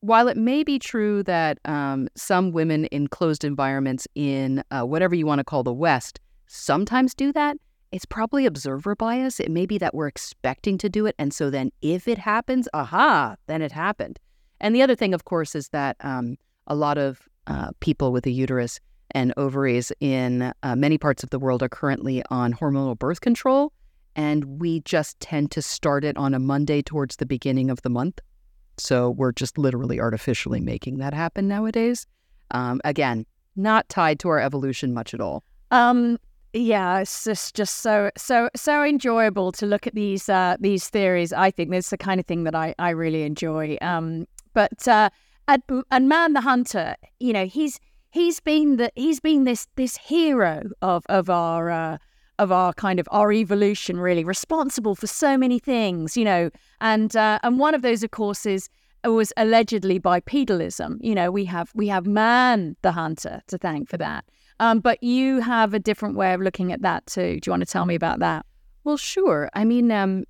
[0.00, 5.14] while it may be true that um, some women in closed environments in uh, whatever
[5.14, 7.58] you want to call the West sometimes do that,
[7.92, 9.38] it's probably observer bias.
[9.38, 11.14] It may be that we're expecting to do it.
[11.18, 14.18] And so then if it happens, aha, then it happened.
[14.60, 16.36] And the other thing, of course, is that um,
[16.68, 18.80] a lot of uh, people with a uterus
[19.12, 23.72] and ovaries in uh, many parts of the world are currently on hormonal birth control.
[24.14, 27.88] And we just tend to start it on a Monday towards the beginning of the
[27.88, 28.20] month.
[28.76, 32.06] So we're just literally artificially making that happen nowadays.
[32.50, 33.24] Um, again,
[33.56, 35.44] not tied to our evolution much at all.
[35.70, 36.18] Um,
[36.52, 41.32] yeah, it's just just so so so enjoyable to look at these uh, these theories.
[41.32, 43.78] I think that's the kind of thing that I I really enjoy.
[43.80, 45.08] Um, but uh,
[45.48, 47.80] and, and Man the Hunter, you know, he's
[48.12, 51.98] he's been the he's been this this hero of of our uh,
[52.38, 56.50] of our kind of our evolution, really responsible for so many things, you know.
[56.80, 58.68] And uh, and one of those, of course, is
[59.04, 60.98] was allegedly bipedalism.
[61.00, 64.24] You know, we have we have Man the Hunter to thank for that.
[64.60, 67.40] Um, but you have a different way of looking at that too.
[67.40, 68.46] Do you want to tell me about that?
[68.84, 69.50] Well, sure.
[69.54, 70.24] I mean, um,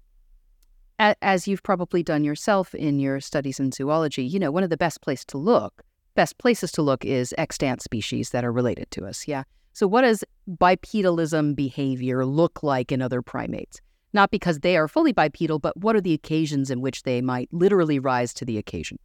[0.98, 4.76] as you've probably done yourself in your studies in zoology, you know, one of the
[4.76, 5.82] best place to look,
[6.14, 9.26] best places to look is extant species that are related to us.
[9.26, 9.44] Yeah.
[9.72, 13.80] So, what does bipedalism behavior look like in other primates?
[14.12, 17.48] Not because they are fully bipedal, but what are the occasions in which they might
[17.52, 18.98] literally rise to the occasion?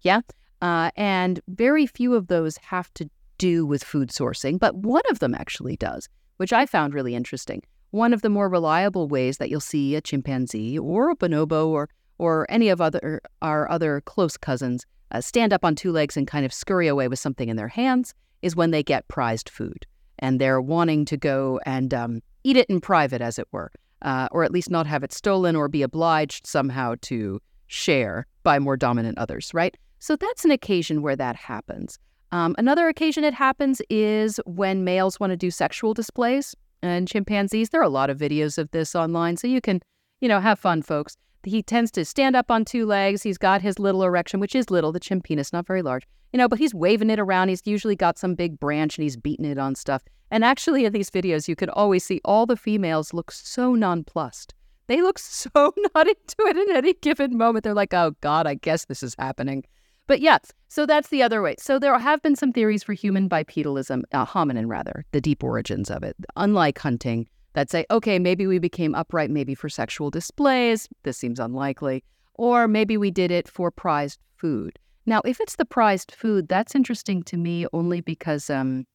[0.00, 0.20] Yeah.
[0.62, 5.18] Uh, and very few of those have to do with food sourcing, but one of
[5.18, 7.62] them actually does, which I found really interesting.
[7.90, 11.88] One of the more reliable ways that you'll see a chimpanzee or a bonobo or
[12.16, 16.26] or any of other our other close cousins uh, stand up on two legs and
[16.26, 19.86] kind of scurry away with something in their hands is when they get prized food
[20.18, 23.70] and they're wanting to go and um, eat it in private, as it were,
[24.02, 28.58] uh, or at least not have it stolen or be obliged somehow to share by
[28.58, 29.76] more dominant others, right?
[30.00, 31.96] So that's an occasion where that happens.
[32.32, 36.56] Um, another occasion it happens is when males want to do sexual displays.
[36.82, 39.80] And chimpanzees, there are a lot of videos of this online, so you can,
[40.20, 41.16] you know, have fun, folks.
[41.46, 43.22] He tends to stand up on two legs.
[43.22, 46.38] He's got his little erection, which is little, the chimp penis, not very large, you
[46.38, 47.48] know, but he's waving it around.
[47.48, 50.02] He's usually got some big branch and he's beating it on stuff.
[50.30, 54.54] And actually, in these videos, you could always see all the females look so nonplussed.
[54.86, 55.50] They look so
[55.94, 57.64] not into it in any given moment.
[57.64, 59.64] They're like, oh God, I guess this is happening.
[60.06, 61.56] But yeah, so that's the other way.
[61.58, 65.90] So there have been some theories for human bipedalism, uh, hominin rather, the deep origins
[65.90, 66.14] of it.
[66.36, 70.88] Unlike hunting, that say, okay, maybe we became upright maybe for sexual displays.
[71.02, 72.04] This seems unlikely.
[72.34, 74.78] Or maybe we did it for prized food.
[75.06, 78.86] Now, if it's the prized food, that's interesting to me only because, um,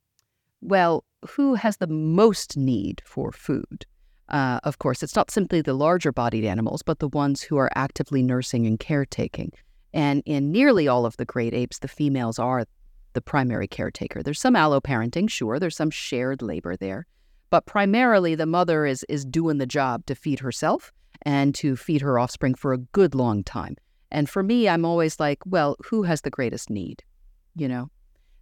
[0.62, 3.86] well, who has the most need for food?
[4.28, 7.72] Uh, of course, it's not simply the larger bodied animals, but the ones who are
[7.76, 9.52] actively nursing and caretaking.
[9.94, 12.66] And in nearly all of the great apes, the females are
[13.14, 14.22] the primary caretaker.
[14.22, 17.08] There's some alloparenting, sure, there's some shared labor there,
[17.50, 20.92] but primarily the mother is is doing the job to feed herself
[21.24, 23.76] and to feed her offspring for a good long time.
[24.12, 27.04] And for me, I'm always like, well, who has the greatest need?
[27.56, 27.90] You know?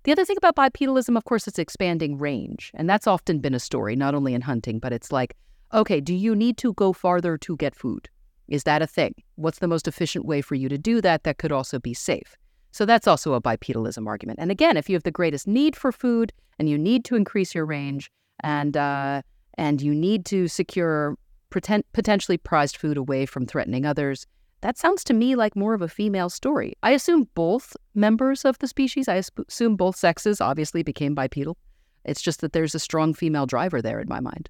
[0.03, 2.71] The other thing about bipedalism, of course, is expanding range.
[2.75, 5.35] And that's often been a story, not only in hunting, but it's like,
[5.73, 8.07] okay, do you need to go farther to get food?
[8.47, 9.13] Is that a thing?
[9.35, 12.37] What's the most efficient way for you to do that that could also be safe?
[12.71, 14.39] So that's also a bipedalism argument.
[14.39, 17.53] And again, if you have the greatest need for food and you need to increase
[17.53, 18.09] your range
[18.41, 19.21] and uh,
[19.57, 21.17] and you need to secure
[21.49, 24.27] pretend, potentially prized food away from threatening others,
[24.61, 26.73] that sounds to me like more of a female story.
[26.83, 31.57] I assume both members of the species, I assume both sexes obviously became bipedal.
[32.05, 34.49] It's just that there's a strong female driver there in my mind.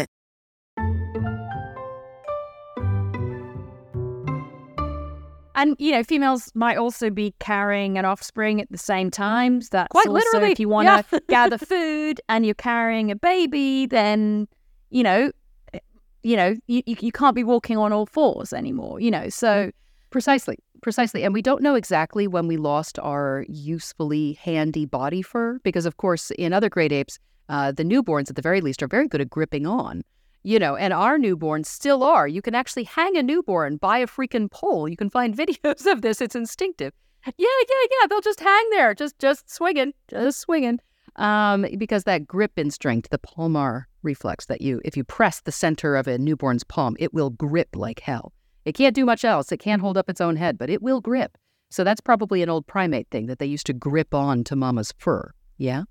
[5.55, 9.61] And you know, females might also be carrying an offspring at the same time.
[9.61, 11.19] So that's Quite also literally, if you want to yeah.
[11.29, 14.47] gather food and you're carrying a baby, then
[14.89, 15.31] you know,
[15.73, 15.79] eh,
[16.23, 18.99] you know, you, you you can't be walking on all fours anymore.
[18.99, 19.71] You know, so
[20.11, 21.23] Precisely, precisely.
[21.23, 25.97] And we don't know exactly when we lost our usefully handy body fur, because of
[25.97, 29.21] course, in other great apes, uh, the newborns at the very least are very good
[29.21, 30.03] at gripping on.
[30.43, 32.27] You know, and our newborns still are.
[32.27, 34.87] You can actually hang a newborn by a freaking pole.
[34.87, 36.21] You can find videos of this.
[36.21, 36.93] It's instinctive.
[37.25, 38.07] Yeah, yeah, yeah.
[38.07, 40.79] They'll just hang there, just just swinging, just swinging.
[41.17, 45.95] Um, because that grip instinct, the palmar reflex, that you if you press the center
[45.95, 48.33] of a newborn's palm, it will grip like hell.
[48.65, 49.51] It can't do much else.
[49.51, 51.37] It can't hold up its own head, but it will grip.
[51.69, 54.93] So that's probably an old primate thing that they used to grip on to mama's
[54.97, 55.31] fur.
[55.57, 55.83] Yeah.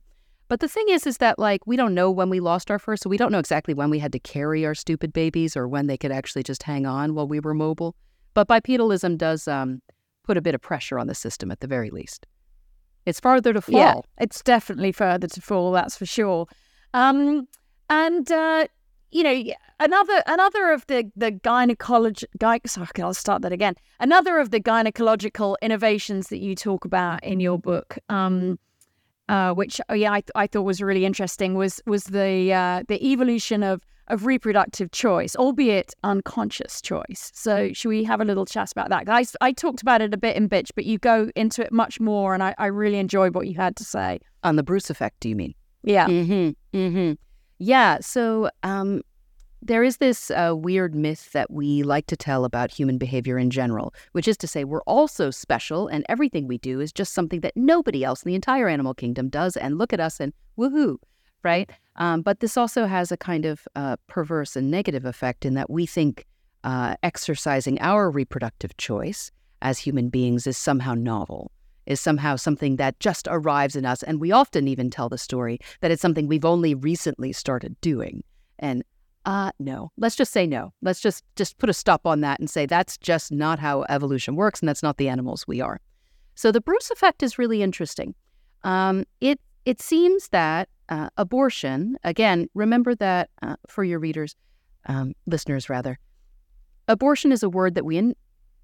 [0.51, 2.97] But the thing is, is that like we don't know when we lost our fur,
[2.97, 5.87] so we don't know exactly when we had to carry our stupid babies or when
[5.87, 7.95] they could actually just hang on while we were mobile.
[8.35, 9.81] But bipedalism does um,
[10.25, 12.27] put a bit of pressure on the system at the very least.
[13.07, 13.79] It's farther to fall.
[13.79, 15.71] yeah, it's definitely further to fall.
[15.71, 16.49] That's for sure.
[16.95, 17.47] Um,
[17.89, 18.67] and uh,
[19.13, 22.27] you know, another another of the the gynecology.
[22.41, 23.77] Gy- sorry, I'll start that again.
[24.01, 27.99] Another of the gynecological innovations that you talk about in your book.
[28.09, 28.59] Um,
[29.31, 32.83] uh, which oh yeah, I, th- I thought was really interesting was was the uh,
[32.89, 37.31] the evolution of of reproductive choice, albeit unconscious choice.
[37.33, 39.07] So should we have a little chat about that?
[39.07, 42.01] Guys, I talked about it a bit in Bitch, but you go into it much
[42.01, 44.19] more, and I, I really enjoyed what you had to say.
[44.43, 45.55] On the Bruce effect, do you mean?
[45.85, 46.77] Yeah, Mm-hmm.
[46.77, 47.13] Mm-hmm.
[47.59, 47.99] Yeah.
[48.01, 49.03] So um,
[49.63, 53.51] there is this uh, weird myth that we like to tell about human behavior in
[53.51, 57.13] general, which is to say we're all so special, and everything we do is just
[57.13, 59.57] something that nobody else in the entire animal kingdom does.
[59.57, 60.97] And look at us and woohoo,
[61.43, 61.71] right?
[61.97, 65.69] Um, but this also has a kind of uh, perverse and negative effect in that
[65.71, 66.27] we think
[66.65, 69.31] uh, exercising our reproductive choice
[69.63, 71.51] as human beings is somehow novel
[71.87, 74.03] is somehow something that just arrives in us.
[74.05, 78.23] And we often even tell the story that it's something we've only recently started doing.
[78.61, 78.85] And
[79.27, 79.93] uh no.
[79.97, 80.73] Let's just say no.
[80.83, 84.37] Let's just just put a stop on that and say that's just not how evolution
[84.37, 85.81] works and that's not the animals we are.
[86.35, 88.15] So the Bruce effect is really interesting.
[88.65, 92.49] Um, it it seems that uh, abortion again.
[92.55, 94.35] Remember that uh, for your readers,
[94.87, 95.99] um, listeners rather.
[96.89, 98.17] Abortion is a word that we in,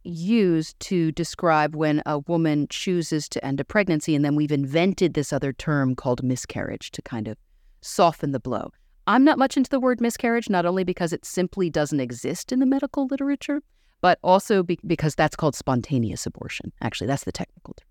[0.02, 5.14] use to describe when a woman chooses to end a pregnancy, and then we've invented
[5.14, 7.36] this other term called miscarriage to kind of
[7.82, 8.70] soften the blow.
[9.06, 12.58] I'm not much into the word miscarriage, not only because it simply doesn't exist in
[12.58, 13.62] the medical literature,
[14.00, 16.72] but also be- because that's called spontaneous abortion.
[16.80, 17.88] Actually, that's the technical term.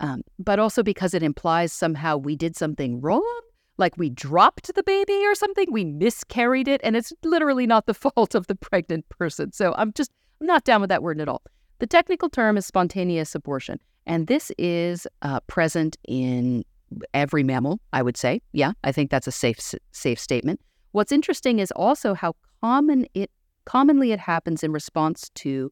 [0.00, 3.40] Um, but also because it implies somehow we did something wrong,
[3.76, 7.94] like we dropped the baby or something, we miscarried it, and it's literally not the
[8.14, 9.52] fault of the pregnant person.
[9.52, 11.42] So I'm just I'm not down with that word at all.
[11.78, 16.64] The technical term is spontaneous abortion, and this is uh, present in
[17.12, 17.80] every mammal.
[17.92, 19.58] I would say, yeah, I think that's a safe
[19.92, 20.60] safe statement.
[20.92, 23.30] What's interesting is also how common it
[23.64, 25.70] commonly it happens in response to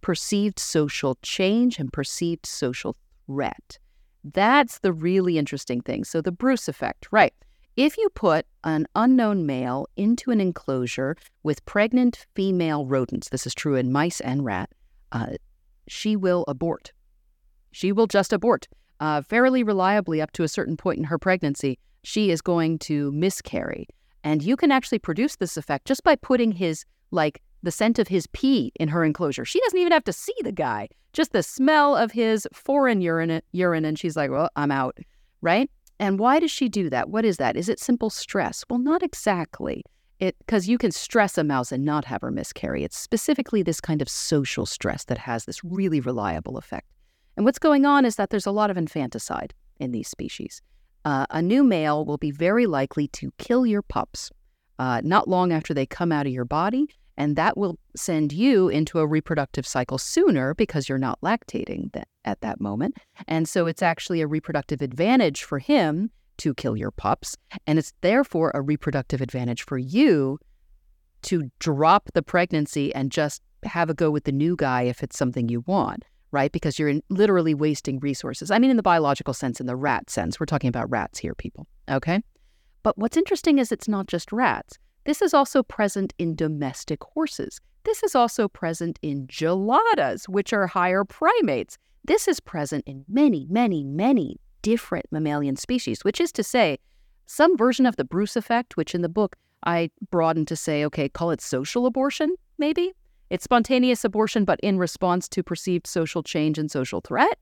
[0.00, 3.78] perceived social change and perceived social threat.
[4.24, 6.04] That's the really interesting thing.
[6.04, 7.34] So the Bruce effect, right?
[7.76, 13.54] If you put an unknown male into an enclosure with pregnant female rodents, this is
[13.54, 14.70] true in mice and rat,
[15.12, 15.34] uh,
[15.86, 16.92] she will abort.
[17.70, 18.66] She will just abort.
[19.00, 23.12] Uh, fairly reliably, up to a certain point in her pregnancy, she is going to
[23.12, 23.86] miscarry.
[24.24, 28.08] And you can actually produce this effect just by putting his like the scent of
[28.08, 29.44] his pee in her enclosure.
[29.44, 33.40] She doesn't even have to see the guy, just the smell of his foreign urine,
[33.52, 34.98] urine and she's like, well, I'm out,
[35.40, 35.70] right?
[35.98, 37.08] And why does she do that?
[37.10, 37.56] What is that?
[37.56, 38.64] Is it simple stress?
[38.68, 39.84] Well, not exactly.
[40.20, 42.82] It because you can stress a mouse and not have her miscarry.
[42.82, 46.86] It's specifically this kind of social stress that has this really reliable effect.
[47.38, 50.60] And what's going on is that there's a lot of infanticide in these species.
[51.04, 54.32] Uh, a new male will be very likely to kill your pups
[54.80, 58.68] uh, not long after they come out of your body, and that will send you
[58.68, 62.96] into a reproductive cycle sooner because you're not lactating th- at that moment.
[63.28, 67.36] And so it's actually a reproductive advantage for him to kill your pups.
[67.68, 70.40] And it's therefore a reproductive advantage for you
[71.22, 75.16] to drop the pregnancy and just have a go with the new guy if it's
[75.16, 76.52] something you want, right?
[76.52, 78.50] Because you're literally wasting resources.
[78.50, 80.38] I mean, in the biological sense, in the rat sense.
[80.38, 81.66] We're talking about rats here, people.
[81.90, 82.22] Okay.
[82.82, 84.78] But what's interesting is it's not just rats.
[85.04, 87.60] This is also present in domestic horses.
[87.84, 91.78] This is also present in geladas, which are higher primates.
[92.04, 96.78] This is present in many, many, many different mammalian species, which is to say,
[97.26, 101.08] some version of the Bruce effect, which in the book I broaden to say, okay,
[101.08, 102.92] call it social abortion, maybe.
[103.30, 107.38] It's spontaneous abortion, but in response to perceived social change and social threat.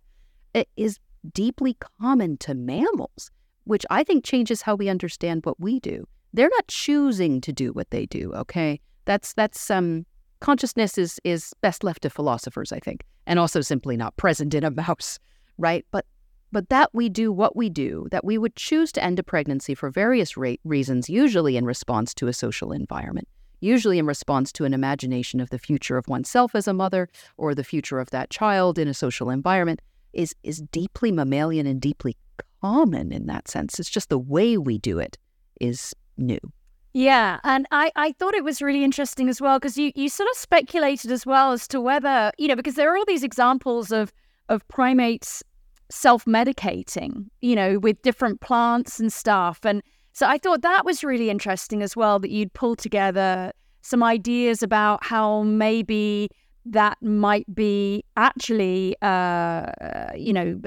[0.55, 0.99] It is
[1.33, 3.31] deeply common to mammals,
[3.65, 6.07] which I think changes how we understand what we do.
[6.33, 8.81] They're not choosing to do what they do, okay?
[9.05, 10.07] That's that's um
[10.41, 14.65] consciousness is is best left to philosophers, I think, and also simply not present in
[14.65, 15.19] a mouse,
[15.59, 15.87] right?
[15.91, 16.05] But
[16.53, 19.75] but that we do what we do, that we would choose to end a pregnancy
[19.75, 23.29] for various ra- reasons, usually in response to a social environment,
[23.61, 27.55] usually in response to an imagination of the future of oneself as a mother or
[27.55, 29.81] the future of that child in a social environment,
[30.13, 32.17] is, is deeply mammalian and deeply
[32.61, 33.79] common in that sense.
[33.79, 35.19] It's just the way we do it
[35.61, 36.41] is new.
[36.95, 40.31] Yeah, and I, I thought it was really interesting as well because you, you sort
[40.31, 43.93] of speculated as well as to whether, you know, because there are all these examples
[43.93, 44.15] of
[44.49, 45.43] of primates
[45.91, 49.65] self-medicating, you know, with different plants and stuff.
[49.65, 49.83] And
[50.17, 53.53] so I thought that was really interesting as well that you'd pull together
[53.83, 56.31] some ideas about how maybe
[56.65, 59.67] that might be actually, uh,
[60.17, 60.59] you know,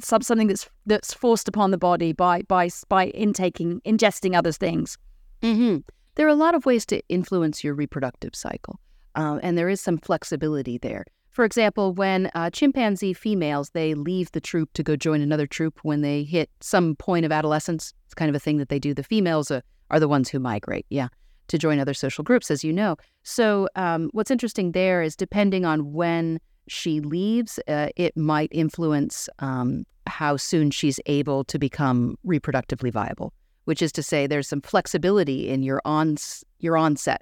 [0.00, 4.98] something that's that's forced upon the body by by by intaking, ingesting other things.
[5.40, 5.78] Mm-hmm.
[6.16, 8.78] There are a lot of ways to influence your reproductive cycle,
[9.14, 11.06] uh, and there is some flexibility there.
[11.30, 15.78] For example, when uh, chimpanzee females they leave the troop to go join another troop
[15.82, 18.92] when they hit some point of adolescence, kind of a thing that they do.
[18.92, 21.08] The females uh, are the ones who migrate, yeah,
[21.46, 22.96] to join other social groups, as you know.
[23.22, 29.28] So um, what's interesting there is depending on when she leaves, uh, it might influence
[29.38, 33.32] um, how soon she's able to become reproductively viable.
[33.64, 36.16] Which is to say, there's some flexibility in your on
[36.58, 37.20] your onset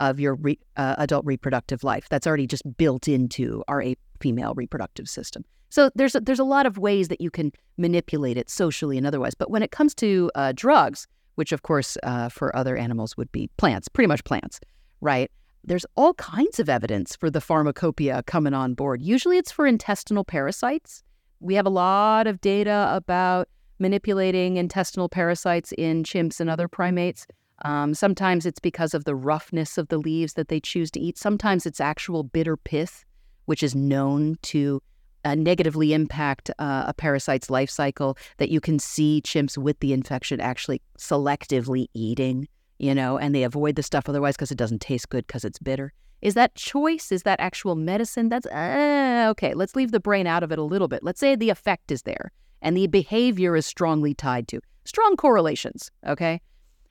[0.00, 2.06] of your re, uh, adult reproductive life.
[2.10, 3.82] That's already just built into our
[4.20, 5.44] female reproductive system.
[5.70, 9.06] So there's a, there's a lot of ways that you can manipulate it socially and
[9.06, 9.34] otherwise.
[9.34, 13.30] But when it comes to uh, drugs, which of course uh, for other animals would
[13.32, 14.60] be plants, pretty much plants,
[15.00, 15.30] right?
[15.64, 19.02] There's all kinds of evidence for the pharmacopoeia coming on board.
[19.02, 21.02] Usually it's for intestinal parasites.
[21.40, 23.48] We have a lot of data about
[23.78, 27.26] manipulating intestinal parasites in chimps and other primates.
[27.64, 31.18] Um, sometimes it's because of the roughness of the leaves that they choose to eat.
[31.18, 33.04] Sometimes it's actual bitter pith,
[33.46, 34.80] which is known to
[35.28, 38.16] uh, negatively impact uh, a parasite's life cycle.
[38.38, 42.48] That you can see chimps with the infection actually selectively eating,
[42.78, 45.58] you know, and they avoid the stuff otherwise because it doesn't taste good because it's
[45.58, 45.92] bitter.
[46.22, 47.12] Is that choice?
[47.12, 48.28] Is that actual medicine?
[48.28, 49.54] That's uh, okay.
[49.54, 51.02] Let's leave the brain out of it a little bit.
[51.02, 55.90] Let's say the effect is there and the behavior is strongly tied to strong correlations.
[56.06, 56.40] Okay.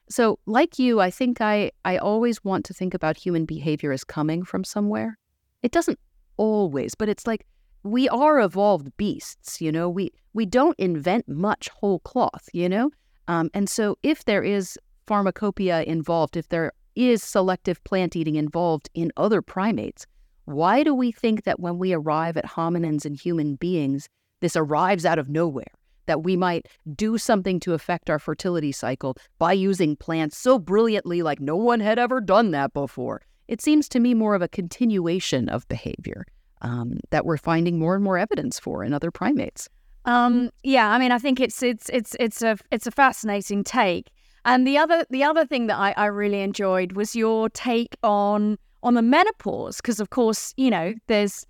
[0.09, 4.05] So, like you, I think I, I always want to think about human behavior as
[4.05, 5.17] coming from somewhere.
[5.63, 5.99] It doesn't
[6.37, 7.45] always, but it's like
[7.83, 9.89] we are evolved beasts, you know?
[9.89, 12.91] We, we don't invent much whole cloth, you know?
[13.27, 18.89] Um, and so, if there is pharmacopoeia involved, if there is selective plant eating involved
[18.93, 20.05] in other primates,
[20.45, 24.07] why do we think that when we arrive at hominins and human beings,
[24.39, 25.65] this arrives out of nowhere?
[26.07, 31.21] that we might do something to affect our fertility cycle by using plants so brilliantly
[31.21, 33.21] like no one had ever done that before.
[33.47, 36.25] It seems to me more of a continuation of behavior
[36.61, 39.69] um, that we're finding more and more evidence for in other primates.
[40.05, 44.09] Um, yeah, I mean, I think it's it's it's it's a it's a fascinating take.
[44.45, 48.57] And the other the other thing that I, I really enjoyed was your take on
[48.83, 51.45] on the menopause, because of course, you know, there's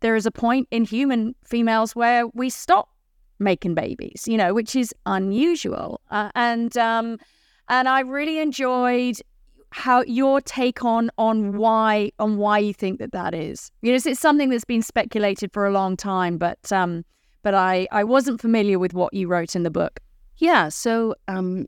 [0.00, 2.88] there is a point in human females where we stop
[3.40, 6.00] making babies, you know, which is unusual.
[6.10, 7.18] Uh, and um,
[7.68, 9.20] and I really enjoyed
[9.78, 13.70] how your take on on why on why you think that that is.
[13.80, 17.04] You know, it's, it's something that's been speculated for a long time, but um,
[17.42, 20.00] but I I wasn't familiar with what you wrote in the book.
[20.36, 20.68] Yeah.
[20.68, 21.66] So, um,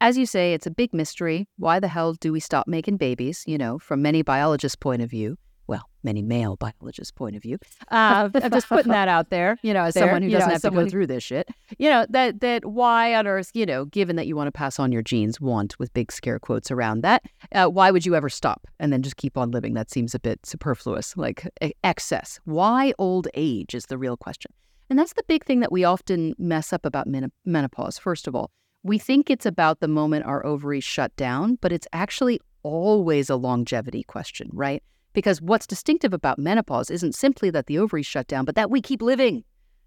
[0.00, 1.46] as you say, it's a big mystery.
[1.58, 3.44] Why the hell do we stop making babies?
[3.46, 5.36] You know, from many biologists' point of view
[5.70, 7.56] well, many male biologists' point of view.
[7.92, 10.52] Uh, I'm just putting that out there, you know, as there, someone who doesn't know,
[10.52, 11.48] have to go through this shit.
[11.78, 14.80] You know, that that why on earth, you know, given that you want to pass
[14.80, 18.28] on your genes, want with big scare quotes around that, uh, why would you ever
[18.28, 19.74] stop and then just keep on living?
[19.74, 21.48] That seems a bit superfluous, like
[21.84, 22.40] excess.
[22.44, 24.52] Why old age is the real question.
[24.90, 27.96] And that's the big thing that we often mess up about men- menopause.
[27.96, 28.50] First of all,
[28.82, 33.36] we think it's about the moment our ovaries shut down, but it's actually always a
[33.36, 34.82] longevity question, right?
[35.12, 38.80] Because what's distinctive about menopause isn't simply that the ovaries shut down, but that we
[38.80, 39.44] keep living,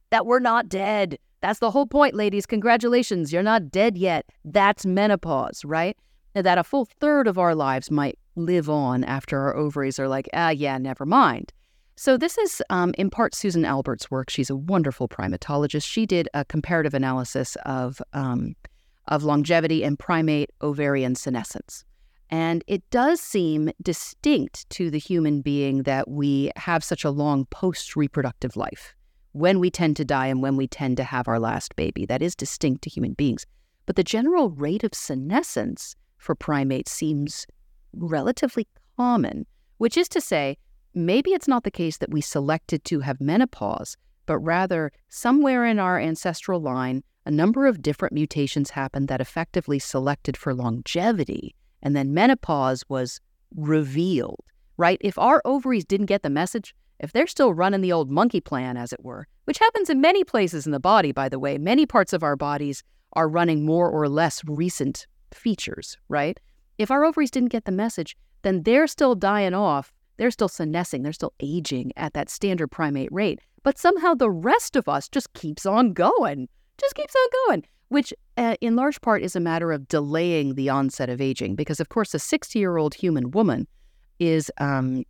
[0.10, 1.18] that we're not dead.
[1.42, 2.46] That's the whole point, ladies.
[2.46, 4.26] Congratulations, you're not dead yet.
[4.46, 5.98] That's menopause, right?
[6.34, 10.30] That a full third of our lives might live on after our ovaries are like,
[10.34, 11.54] ah, yeah, never mind.
[11.96, 14.30] So, this is um, in part Susan Alberts' work.
[14.30, 15.86] She's a wonderful primatologist.
[15.86, 18.56] She did a comparative analysis of, um,
[19.08, 21.86] of longevity and primate ovarian senescence.
[22.30, 27.46] And it does seem distinct to the human being that we have such a long
[27.46, 28.96] post reproductive life
[29.34, 32.06] when we tend to die and when we tend to have our last baby.
[32.06, 33.46] That is distinct to human beings.
[33.86, 37.46] But the general rate of senescence for primates seems
[37.94, 38.68] relatively
[38.98, 39.46] common,
[39.78, 40.58] which is to say,
[40.94, 45.80] maybe it's not the case that we selected to have menopause, but rather somewhere in
[45.80, 51.96] our ancestral line, a number of different mutations happened that effectively selected for longevity and
[51.96, 53.20] then menopause was
[53.56, 54.44] revealed,
[54.78, 54.98] right?
[55.02, 58.78] If our ovaries didn't get the message, if they're still running the old monkey plan,
[58.78, 61.86] as it were, which happens in many places in the body, by the way, many
[61.86, 62.82] parts of our bodies
[63.14, 66.40] are running more or less recent features, right?
[66.78, 69.94] If our ovaries didn't get the message, then they're still dying off.
[70.18, 71.04] They're still senescing.
[71.04, 73.40] They're still aging at that standard primate rate.
[73.64, 77.64] But somehow the rest of us just keeps on going, just keeps on going
[77.94, 81.54] which uh, in large part is a matter of delaying the onset of aging.
[81.54, 83.68] Because, of course, a 60 year old human woman
[84.20, 85.04] is, um,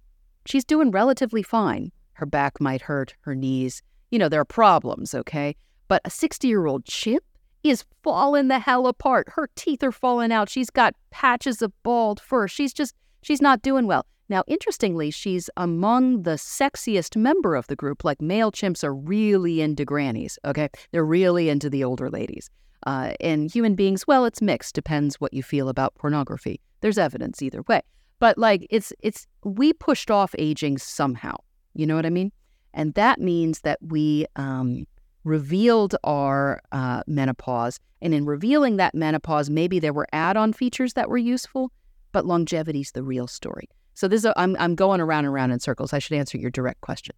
[0.46, 1.94] she's doing relatively fine.
[2.14, 3.82] Her back might hurt, her knees,
[4.12, 5.56] you know, there are problems, okay?
[5.88, 7.24] But a 60 year old chimp
[7.64, 9.30] is falling the hell apart.
[9.30, 10.50] Her teeth are falling out.
[10.50, 12.50] She's got patches of bald fur.
[12.50, 14.06] She's just, she's not doing well.
[14.28, 18.04] Now, interestingly, she's among the sexiest member of the group.
[18.04, 20.68] Like male chimps are really into grannies, okay?
[20.92, 22.50] They're really into the older ladies.
[22.86, 24.76] Uh, and human beings, well, it's mixed.
[24.76, 26.60] Depends what you feel about pornography.
[26.82, 27.82] There's evidence either way.
[28.20, 31.36] But like it's it's we pushed off aging somehow.
[31.74, 32.32] You know what I mean?
[32.74, 34.86] And that means that we um,
[35.24, 41.10] revealed our uh, menopause, and in revealing that menopause, maybe there were add-on features that
[41.10, 41.72] were useful,
[42.12, 43.70] but longevity's the real story.
[43.94, 45.94] So this is a, I'm I'm going around and around in circles.
[45.94, 47.16] I should answer your direct question.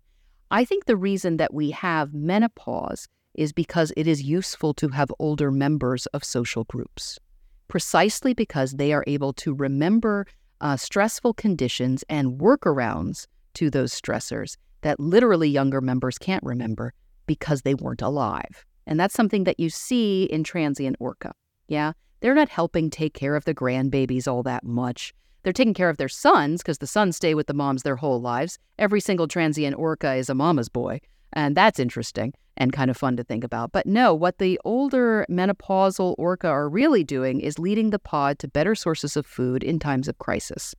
[0.51, 3.07] I think the reason that we have menopause
[3.38, 7.20] is because it is useful to have older members of social groups,
[7.68, 10.26] precisely because they are able to remember
[10.62, 16.94] uh, stressful conditions and workarounds to those stressors that literally younger members can't remember
[17.26, 18.66] because they weren't alive.
[18.88, 21.34] And that's something that you see in transient orca.
[21.68, 25.14] Yeah, they're not helping take care of the grandbabies all that much.
[25.44, 28.20] They're taking care of their sons because the sons stay with the moms their whole
[28.20, 28.58] lives.
[28.80, 31.02] Every single transient orca is a mama's boy.
[31.36, 33.72] And that's interesting and kind of fun to think about.
[33.72, 38.48] But no, what the older menopausal orca are really doing is leading the pod to
[38.48, 40.74] better sources of food in times of crisis.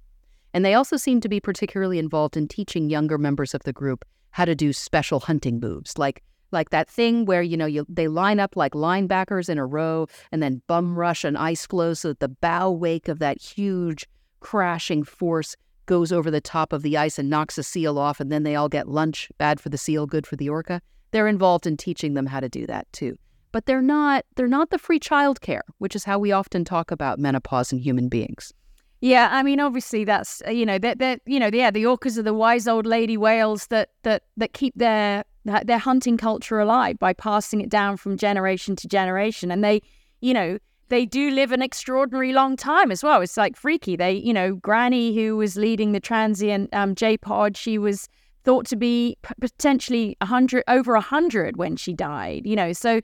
[0.55, 4.05] And they also seem to be particularly involved in teaching younger members of the group
[4.31, 8.09] how to do special hunting moves, like like that thing where you know you, they
[8.09, 12.09] line up like linebackers in a row and then bum rush an ice floe so
[12.09, 14.07] that the bow wake of that huge
[14.41, 18.30] crashing force goes over the top of the ice and knocks a seal off, and
[18.30, 19.30] then they all get lunch.
[19.39, 20.82] Bad for the seal, good for the orca.
[21.12, 23.18] They're involved in teaching them how to do that too.
[23.53, 26.91] But they're not they're not the free child care, which is how we often talk
[26.91, 28.53] about menopause in human beings.
[29.01, 32.18] Yeah, I mean, obviously that's uh, you know that that you know yeah the orcas
[32.18, 35.24] are the wise old lady whales that that that keep their
[35.64, 39.80] their hunting culture alive by passing it down from generation to generation, and they
[40.20, 40.59] you know
[40.89, 43.20] they do live an extraordinary long time as well.
[43.20, 43.97] It's like freaky.
[43.97, 48.09] They, you know, Granny, who was leading the transient um, J pod, she was
[48.45, 52.47] thought to be potentially a hundred over a hundred when she died.
[52.47, 53.01] You know, so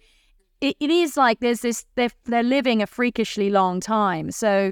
[0.61, 4.31] it, it is like there's this they're they're living a freakishly long time.
[4.31, 4.71] So,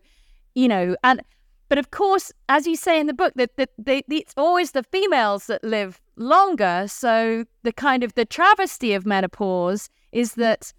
[0.54, 1.20] you know, and
[1.68, 4.84] but of course, as you say in the book, that that they, it's always the
[4.84, 6.86] females that live longer.
[6.86, 10.72] So the kind of the travesty of menopause is that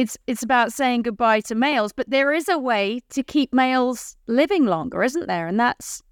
[0.00, 4.16] it's it's about saying goodbye to males, but there is a way to keep males
[4.26, 5.46] living longer, isn't there?
[5.46, 6.02] And that's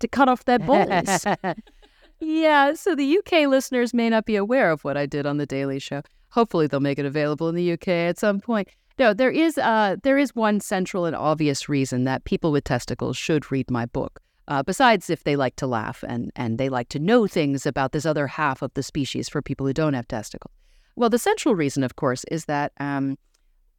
[0.00, 1.24] to cut off their balls.
[2.20, 5.46] yeah, so the UK listeners may not be aware of what I did on the
[5.46, 6.02] Daily Show.
[6.28, 8.68] Hopefully, they'll make it available in the UK at some point.
[8.98, 13.16] No, there is uh, there is one central and obvious reason that people with testicles
[13.16, 14.20] should read my book.
[14.46, 17.92] Uh, besides, if they like to laugh and and they like to know things about
[17.92, 20.52] this other half of the species for people who don't have testicles.
[20.96, 23.16] Well, the central reason, of course, is that um,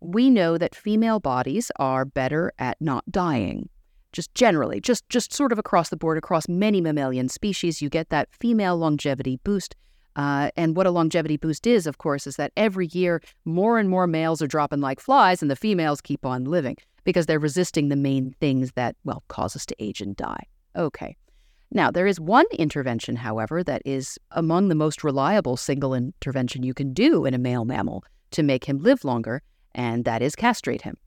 [0.01, 3.69] we know that female bodies are better at not dying.
[4.11, 8.09] Just generally, just just sort of across the board, across many mammalian species, you get
[8.09, 9.75] that female longevity boost
[10.19, 13.89] uh, and what a longevity boost is, of course, is that every year more and
[13.89, 16.75] more males are dropping like flies and the females keep on living
[17.05, 20.43] because they're resisting the main things that, well, cause us to age and die.
[20.75, 21.15] Okay.
[21.71, 26.73] Now, there is one intervention, however, that is among the most reliable single intervention you
[26.73, 29.41] can do in a male mammal to make him live longer,
[29.75, 30.97] and that is castrate him.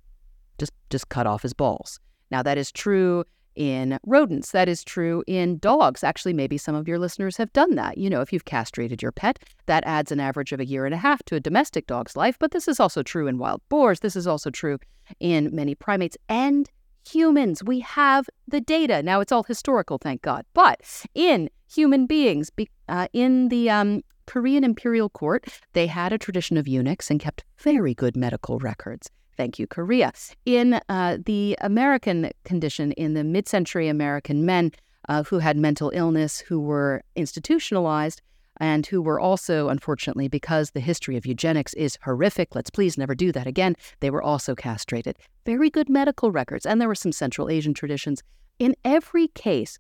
[0.59, 1.99] Just, just cut off his balls.
[2.31, 4.53] Now, that is true in rodents.
[4.53, 6.03] That is true in dogs.
[6.03, 7.99] Actually, maybe some of your listeners have done that.
[7.99, 10.95] You know, if you've castrated your pet, that adds an average of a year and
[10.95, 12.39] a half to a domestic dog's life.
[12.39, 14.01] But this is also true in wild boars.
[14.01, 14.79] This is also true
[15.21, 16.71] in many primates and
[17.07, 17.63] humans.
[17.63, 19.03] We have the data.
[19.03, 20.45] Now, it's all historical, thank God.
[20.55, 22.51] But in human beings,
[22.89, 27.45] uh, in the um, Korean imperial court, they had a tradition of eunuchs and kept
[27.59, 29.11] very good medical records.
[29.37, 30.12] Thank you, Korea.
[30.45, 34.73] In uh, the American condition, in the mid century American men
[35.09, 38.20] uh, who had mental illness, who were institutionalized,
[38.59, 43.14] and who were also, unfortunately, because the history of eugenics is horrific, let's please never
[43.14, 45.16] do that again, they were also castrated.
[45.47, 48.23] Very good medical records, and there were some Central Asian traditions.
[48.59, 49.79] In every case,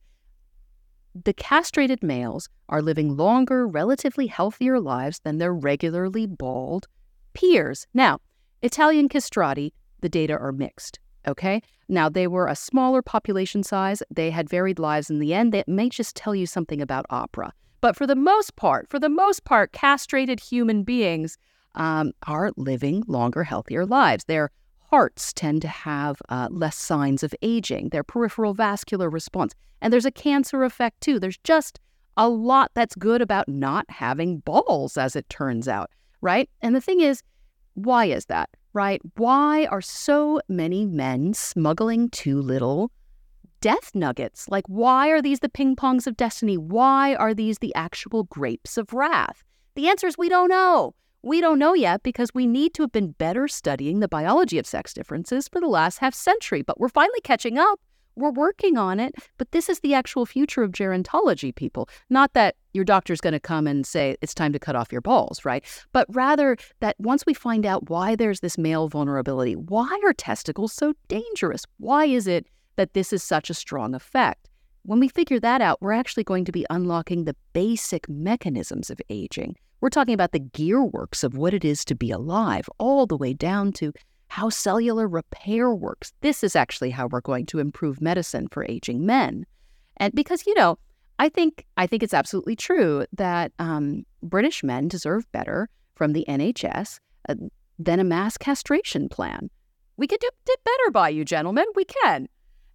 [1.14, 6.88] the castrated males are living longer, relatively healthier lives than their regularly balled
[7.34, 7.86] peers.
[7.92, 8.18] Now,
[8.62, 10.98] Italian castrati, the data are mixed.
[11.26, 11.62] Okay.
[11.88, 14.02] Now, they were a smaller population size.
[14.10, 15.52] They had varied lives in the end.
[15.52, 17.52] That may just tell you something about opera.
[17.80, 21.36] But for the most part, for the most part, castrated human beings
[21.74, 24.24] um, are living longer, healthier lives.
[24.24, 24.50] Their
[24.92, 29.54] hearts tend to have uh, less signs of aging, their peripheral vascular response.
[29.80, 31.18] And there's a cancer effect two.
[31.18, 31.80] There's just
[32.18, 35.90] a lot that's good about not having balls, as it turns out,
[36.20, 36.50] right?
[36.60, 37.22] And the thing is,
[37.72, 39.00] why is that, right?
[39.16, 42.90] Why are so many men smuggling too little
[43.62, 44.46] death nuggets?
[44.50, 46.58] Like, why are these the ping pongs of destiny?
[46.58, 49.42] Why are these the actual grapes of wrath?
[49.74, 50.94] The answer is we don't know.
[51.24, 54.66] We don't know yet because we need to have been better studying the biology of
[54.66, 57.78] sex differences for the last half century, but we're finally catching up.
[58.16, 61.88] We're working on it, but this is the actual future of gerontology, people.
[62.10, 65.00] Not that your doctor's going to come and say it's time to cut off your
[65.00, 65.64] balls, right?
[65.92, 70.72] But rather that once we find out why there's this male vulnerability, why are testicles
[70.72, 71.64] so dangerous?
[71.78, 74.48] Why is it that this is such a strong effect?
[74.84, 79.00] When we figure that out, we're actually going to be unlocking the basic mechanisms of
[79.08, 79.54] aging.
[79.80, 83.32] We're talking about the gearworks of what it is to be alive, all the way
[83.32, 83.92] down to
[84.26, 86.12] how cellular repair works.
[86.20, 89.46] This is actually how we're going to improve medicine for aging men.
[89.98, 90.78] And because, you know,
[91.20, 96.24] I think I think it's absolutely true that um, British men deserve better from the
[96.28, 97.34] NHS uh,
[97.78, 99.48] than a mass castration plan.
[99.96, 101.66] We could do, do better by you, gentlemen.
[101.76, 102.28] We can.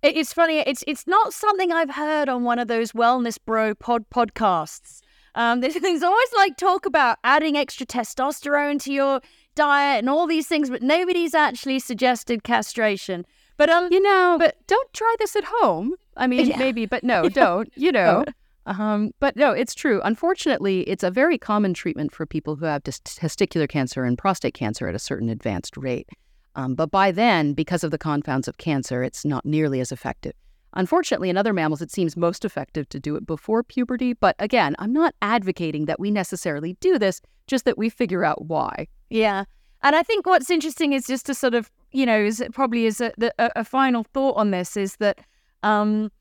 [0.03, 0.59] It's funny.
[0.59, 5.01] It's it's not something I've heard on one of those wellness bro pod podcasts.
[5.35, 9.21] Um, there's, there's always like talk about adding extra testosterone to your
[9.55, 13.25] diet and all these things, but nobody's actually suggested castration.
[13.57, 15.95] But um, you know, but don't try this at home.
[16.15, 16.57] I mean, yeah.
[16.57, 17.71] maybe, but no, don't.
[17.75, 18.23] You know.
[18.67, 20.01] Um, but no, it's true.
[20.03, 24.87] Unfortunately, it's a very common treatment for people who have testicular cancer and prostate cancer
[24.87, 26.09] at a certain advanced rate.
[26.57, 30.33] Um, but by then, because of the confounds of cancer, it's not nearly as effective.
[30.73, 34.13] Unfortunately, in other mammals, it seems most effective to do it before puberty.
[34.13, 38.45] But again, I'm not advocating that we necessarily do this, just that we figure out
[38.45, 38.87] why.
[39.09, 39.45] Yeah.
[39.83, 42.99] And I think what's interesting is just to sort of, you know, is probably is
[43.01, 45.19] a, a, a final thought on this is that,
[45.61, 46.11] um,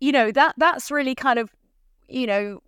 [0.00, 1.50] you know, that that's really kind of,
[2.08, 2.62] you know,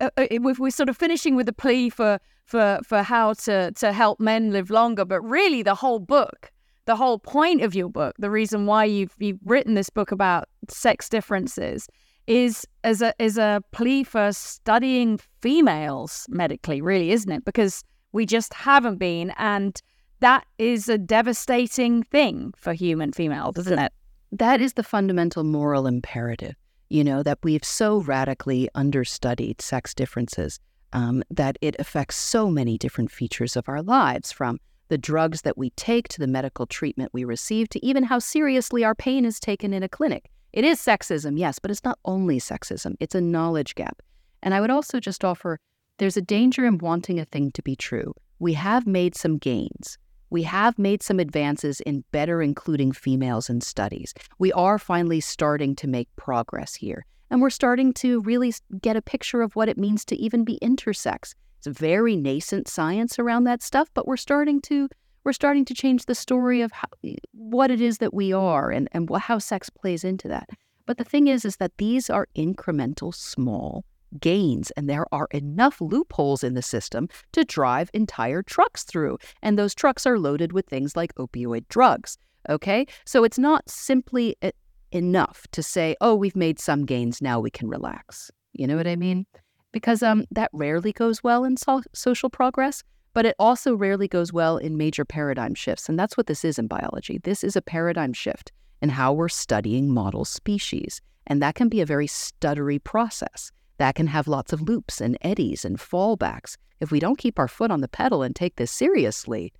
[0.00, 3.92] uh, uh we're sort of finishing with a plea for for for how to to
[3.92, 6.50] help men live longer, but really the whole book,
[6.86, 10.48] the whole point of your book, the reason why you've you've written this book about
[10.68, 11.86] sex differences
[12.26, 17.44] is as a is a plea for studying females medically, really, isn't it?
[17.44, 19.32] Because we just haven't been.
[19.38, 19.80] And
[20.18, 23.92] that is a devastating thing for human females, isn't it?
[24.32, 26.56] That is the fundamental moral imperative,
[26.88, 30.58] you know, that we've so radically understudied sex differences
[30.92, 35.56] um, that it affects so many different features of our lives from the drugs that
[35.56, 39.38] we take to the medical treatment we receive to even how seriously our pain is
[39.38, 40.30] taken in a clinic.
[40.52, 44.02] It is sexism, yes, but it's not only sexism, it's a knowledge gap.
[44.42, 45.58] And I would also just offer
[45.98, 48.14] there's a danger in wanting a thing to be true.
[48.40, 49.96] We have made some gains.
[50.30, 54.14] We have made some advances in better including females in studies.
[54.38, 57.04] We are finally starting to make progress here.
[57.30, 60.58] And we're starting to really get a picture of what it means to even be
[60.62, 61.34] intersex.
[61.58, 64.88] It's very nascent science around that stuff, but we're starting to
[65.22, 66.88] we're starting to change the story of how,
[67.32, 70.48] what it is that we are and, and how sex plays into that.
[70.86, 73.84] But the thing is, is that these are incremental, small
[74.18, 79.18] gains, and there are enough loopholes in the system to drive entire trucks through.
[79.42, 82.16] And those trucks are loaded with things like opioid drugs.
[82.48, 82.86] Okay?
[83.04, 84.52] So it's not simply eh,
[84.92, 88.30] enough to say, oh, we've made some gains, now we can relax.
[88.52, 89.26] You know what I mean?
[89.72, 92.82] Because um, that rarely goes well in so- social progress,
[93.12, 95.88] but it also rarely goes well in major paradigm shifts.
[95.88, 97.18] And that's what this is in biology.
[97.22, 101.00] This is a paradigm shift in how we're studying model species.
[101.26, 103.52] And that can be a very stuttery process.
[103.78, 106.56] That can have lots of loops and eddies and fallbacks.
[106.80, 109.52] If we don't keep our foot on the pedal and take this seriously,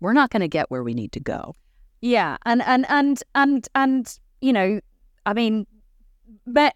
[0.00, 1.54] we're not going to get where we need to go.
[2.00, 4.80] Yeah, and and and and and you know,
[5.24, 5.66] I mean,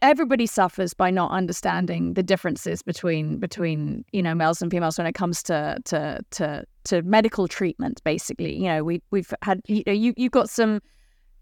[0.03, 5.07] everybody suffers by not understanding the differences between between you know males and females when
[5.07, 8.03] it comes to to to to medical treatment.
[8.05, 10.81] Basically, you know, we we've had you know you you've got some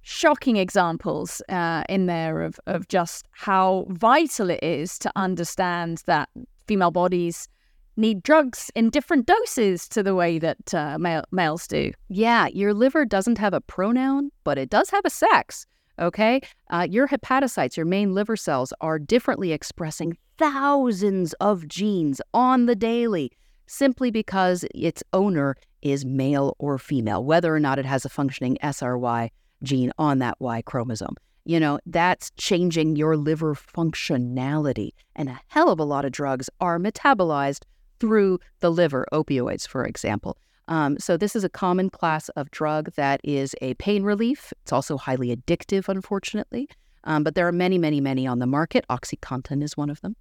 [0.02, 6.30] shocking examples uh, in there of, of just how vital it is to understand that
[6.66, 7.48] female bodies
[7.96, 11.92] need drugs in different doses to the way that uh, male, males do.
[12.08, 15.66] Yeah, your liver doesn't have a pronoun, but it does have a sex.
[15.98, 16.40] Okay,
[16.70, 22.76] uh, your hepatocytes, your main liver cells, are differently expressing thousands of genes on the
[22.76, 23.32] daily
[23.66, 28.56] simply because its owner is male or female, whether or not it has a functioning
[28.62, 29.30] SRY
[29.62, 31.16] gene on that Y chromosome.
[31.44, 34.90] You know, that's changing your liver functionality.
[35.16, 37.64] And a hell of a lot of drugs are metabolized
[38.00, 40.36] through the liver, opioids, for example.
[40.68, 44.52] Um, so, this is a common class of drug that is a pain relief.
[44.62, 46.68] It's also highly addictive, unfortunately.
[47.04, 48.84] Um, but there are many, many, many on the market.
[48.90, 50.14] Oxycontin is one of them.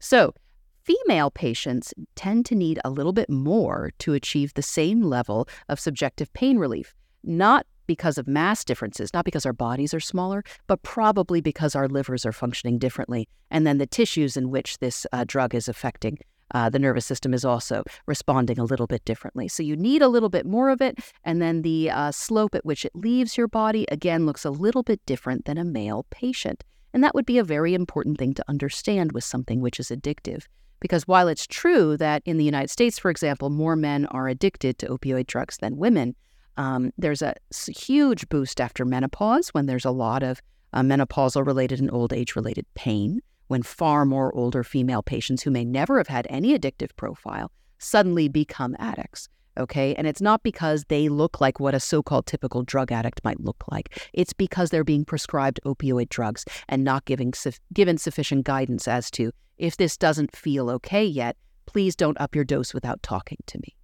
[0.00, 0.34] So,
[0.82, 5.80] female patients tend to need a little bit more to achieve the same level of
[5.80, 10.82] subjective pain relief, not because of mass differences, not because our bodies are smaller, but
[10.82, 13.28] probably because our livers are functioning differently.
[13.50, 16.18] And then the tissues in which this uh, drug is affecting
[16.54, 19.48] uh, the nervous system is also responding a little bit differently.
[19.48, 20.98] So you need a little bit more of it.
[21.24, 24.84] And then the uh, slope at which it leaves your body, again, looks a little
[24.84, 26.64] bit different than a male patient.
[26.94, 30.44] And that would be a very important thing to understand with something which is addictive.
[30.78, 34.78] Because while it's true that in the United States, for example, more men are addicted
[34.78, 36.14] to opioid drugs than women,
[36.56, 37.34] um, there's a
[37.66, 40.40] huge boost after menopause when there's a lot of
[40.72, 45.50] uh, menopausal related and old age related pain, when far more older female patients who
[45.50, 49.28] may never have had any addictive profile suddenly become addicts.
[49.56, 49.94] Okay.
[49.94, 53.40] And it's not because they look like what a so called typical drug addict might
[53.40, 54.08] look like.
[54.12, 57.32] It's because they're being prescribed opioid drugs and not giving,
[57.72, 61.36] given sufficient guidance as to if this doesn't feel okay yet,
[61.66, 63.76] please don't up your dose without talking to me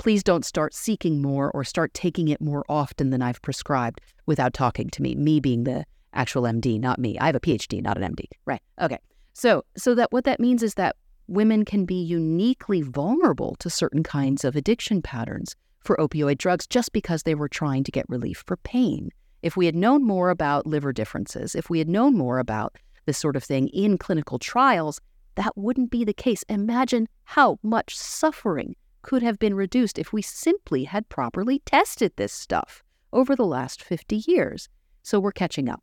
[0.00, 4.54] please don't start seeking more or start taking it more often than I've prescribed without
[4.54, 7.18] talking to me, me being the actual MD, not me.
[7.18, 8.24] I have a PhD, not an MD.
[8.46, 8.62] Right.
[8.80, 8.98] Okay.
[9.32, 10.96] So, so that what that means is that
[11.28, 15.54] women can be uniquely vulnerable to certain kinds of addiction patterns
[15.84, 19.10] for opioid drugs just because they were trying to get relief for pain.
[19.42, 23.16] If we had known more about liver differences, if we had known more about this
[23.16, 25.00] sort of thing in clinical trials,
[25.36, 26.44] that wouldn't be the case.
[26.48, 32.32] Imagine how much suffering could have been reduced if we simply had properly tested this
[32.32, 32.82] stuff
[33.12, 34.68] over the last 50 years.
[35.02, 35.82] So we're catching up.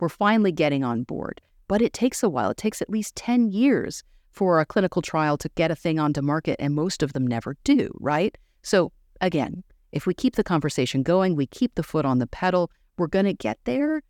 [0.00, 2.50] We're finally getting on board, but it takes a while.
[2.50, 6.20] It takes at least 10 years for a clinical trial to get a thing onto
[6.20, 8.36] market, and most of them never do, right?
[8.62, 12.70] So again, if we keep the conversation going, we keep the foot on the pedal,
[12.98, 14.02] we're going to get there,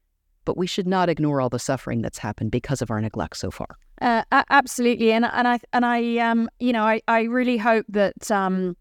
[0.44, 3.50] but we should not ignore all the suffering that's happened because of our neglect so
[3.50, 3.76] far.
[4.00, 8.30] Uh, absolutely, and and I and I um you know I, I really hope that
[8.30, 8.76] um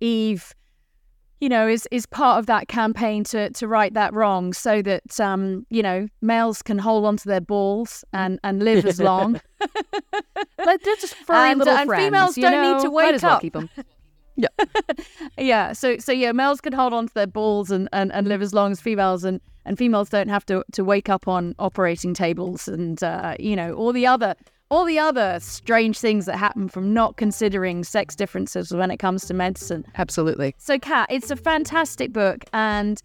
[0.00, 0.54] Eve
[1.40, 5.20] you know is is part of that campaign to to right that wrong so that
[5.20, 9.40] um you know males can hold on to their balls and and live as long.
[10.64, 12.04] like they're just furry and, little and friends.
[12.04, 12.74] females don't know?
[12.74, 13.42] need to wake Might as well up.
[13.42, 13.70] keep them.
[14.40, 14.46] Yeah.
[15.36, 15.72] yeah.
[15.72, 18.54] So so yeah, males can hold on to their balls and, and, and live as
[18.54, 22.68] long as females and, and females don't have to, to wake up on operating tables
[22.68, 24.36] and uh, you know, all the other
[24.70, 29.26] all the other strange things that happen from not considering sex differences when it comes
[29.26, 29.84] to medicine.
[29.96, 30.54] Absolutely.
[30.58, 33.02] So, Cat, it's a fantastic book, and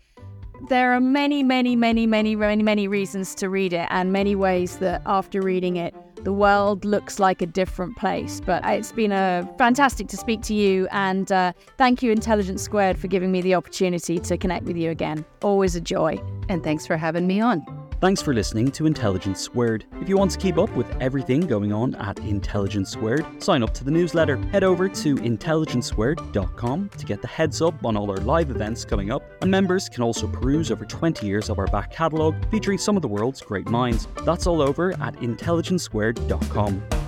[0.70, 4.78] there are many, many, many, many, many, many reasons to read it, and many ways
[4.78, 5.93] that after reading it,
[6.24, 8.39] the world looks like a different place.
[8.39, 12.97] But it's been a fantastic to speak to you, and uh, thank you, Intelligence Squared,
[12.97, 15.26] for giving me the opportunity to connect with you again.
[15.41, 16.22] Always a joy.
[16.49, 17.82] And thanks for having me on.
[18.04, 19.86] Thanks for listening to Intelligence Squared.
[20.01, 23.74] If you want to keep up with everything going on at Intelligence Squared, sign up
[23.76, 24.36] to the newsletter.
[24.47, 29.10] Head over to intelligencesquared.com to get the heads up on all our live events coming
[29.10, 32.97] up, and members can also peruse over 20 years of our back catalogue featuring some
[32.97, 34.10] of the world's great minds.
[34.26, 37.03] That's all over at intelligencesquared.com.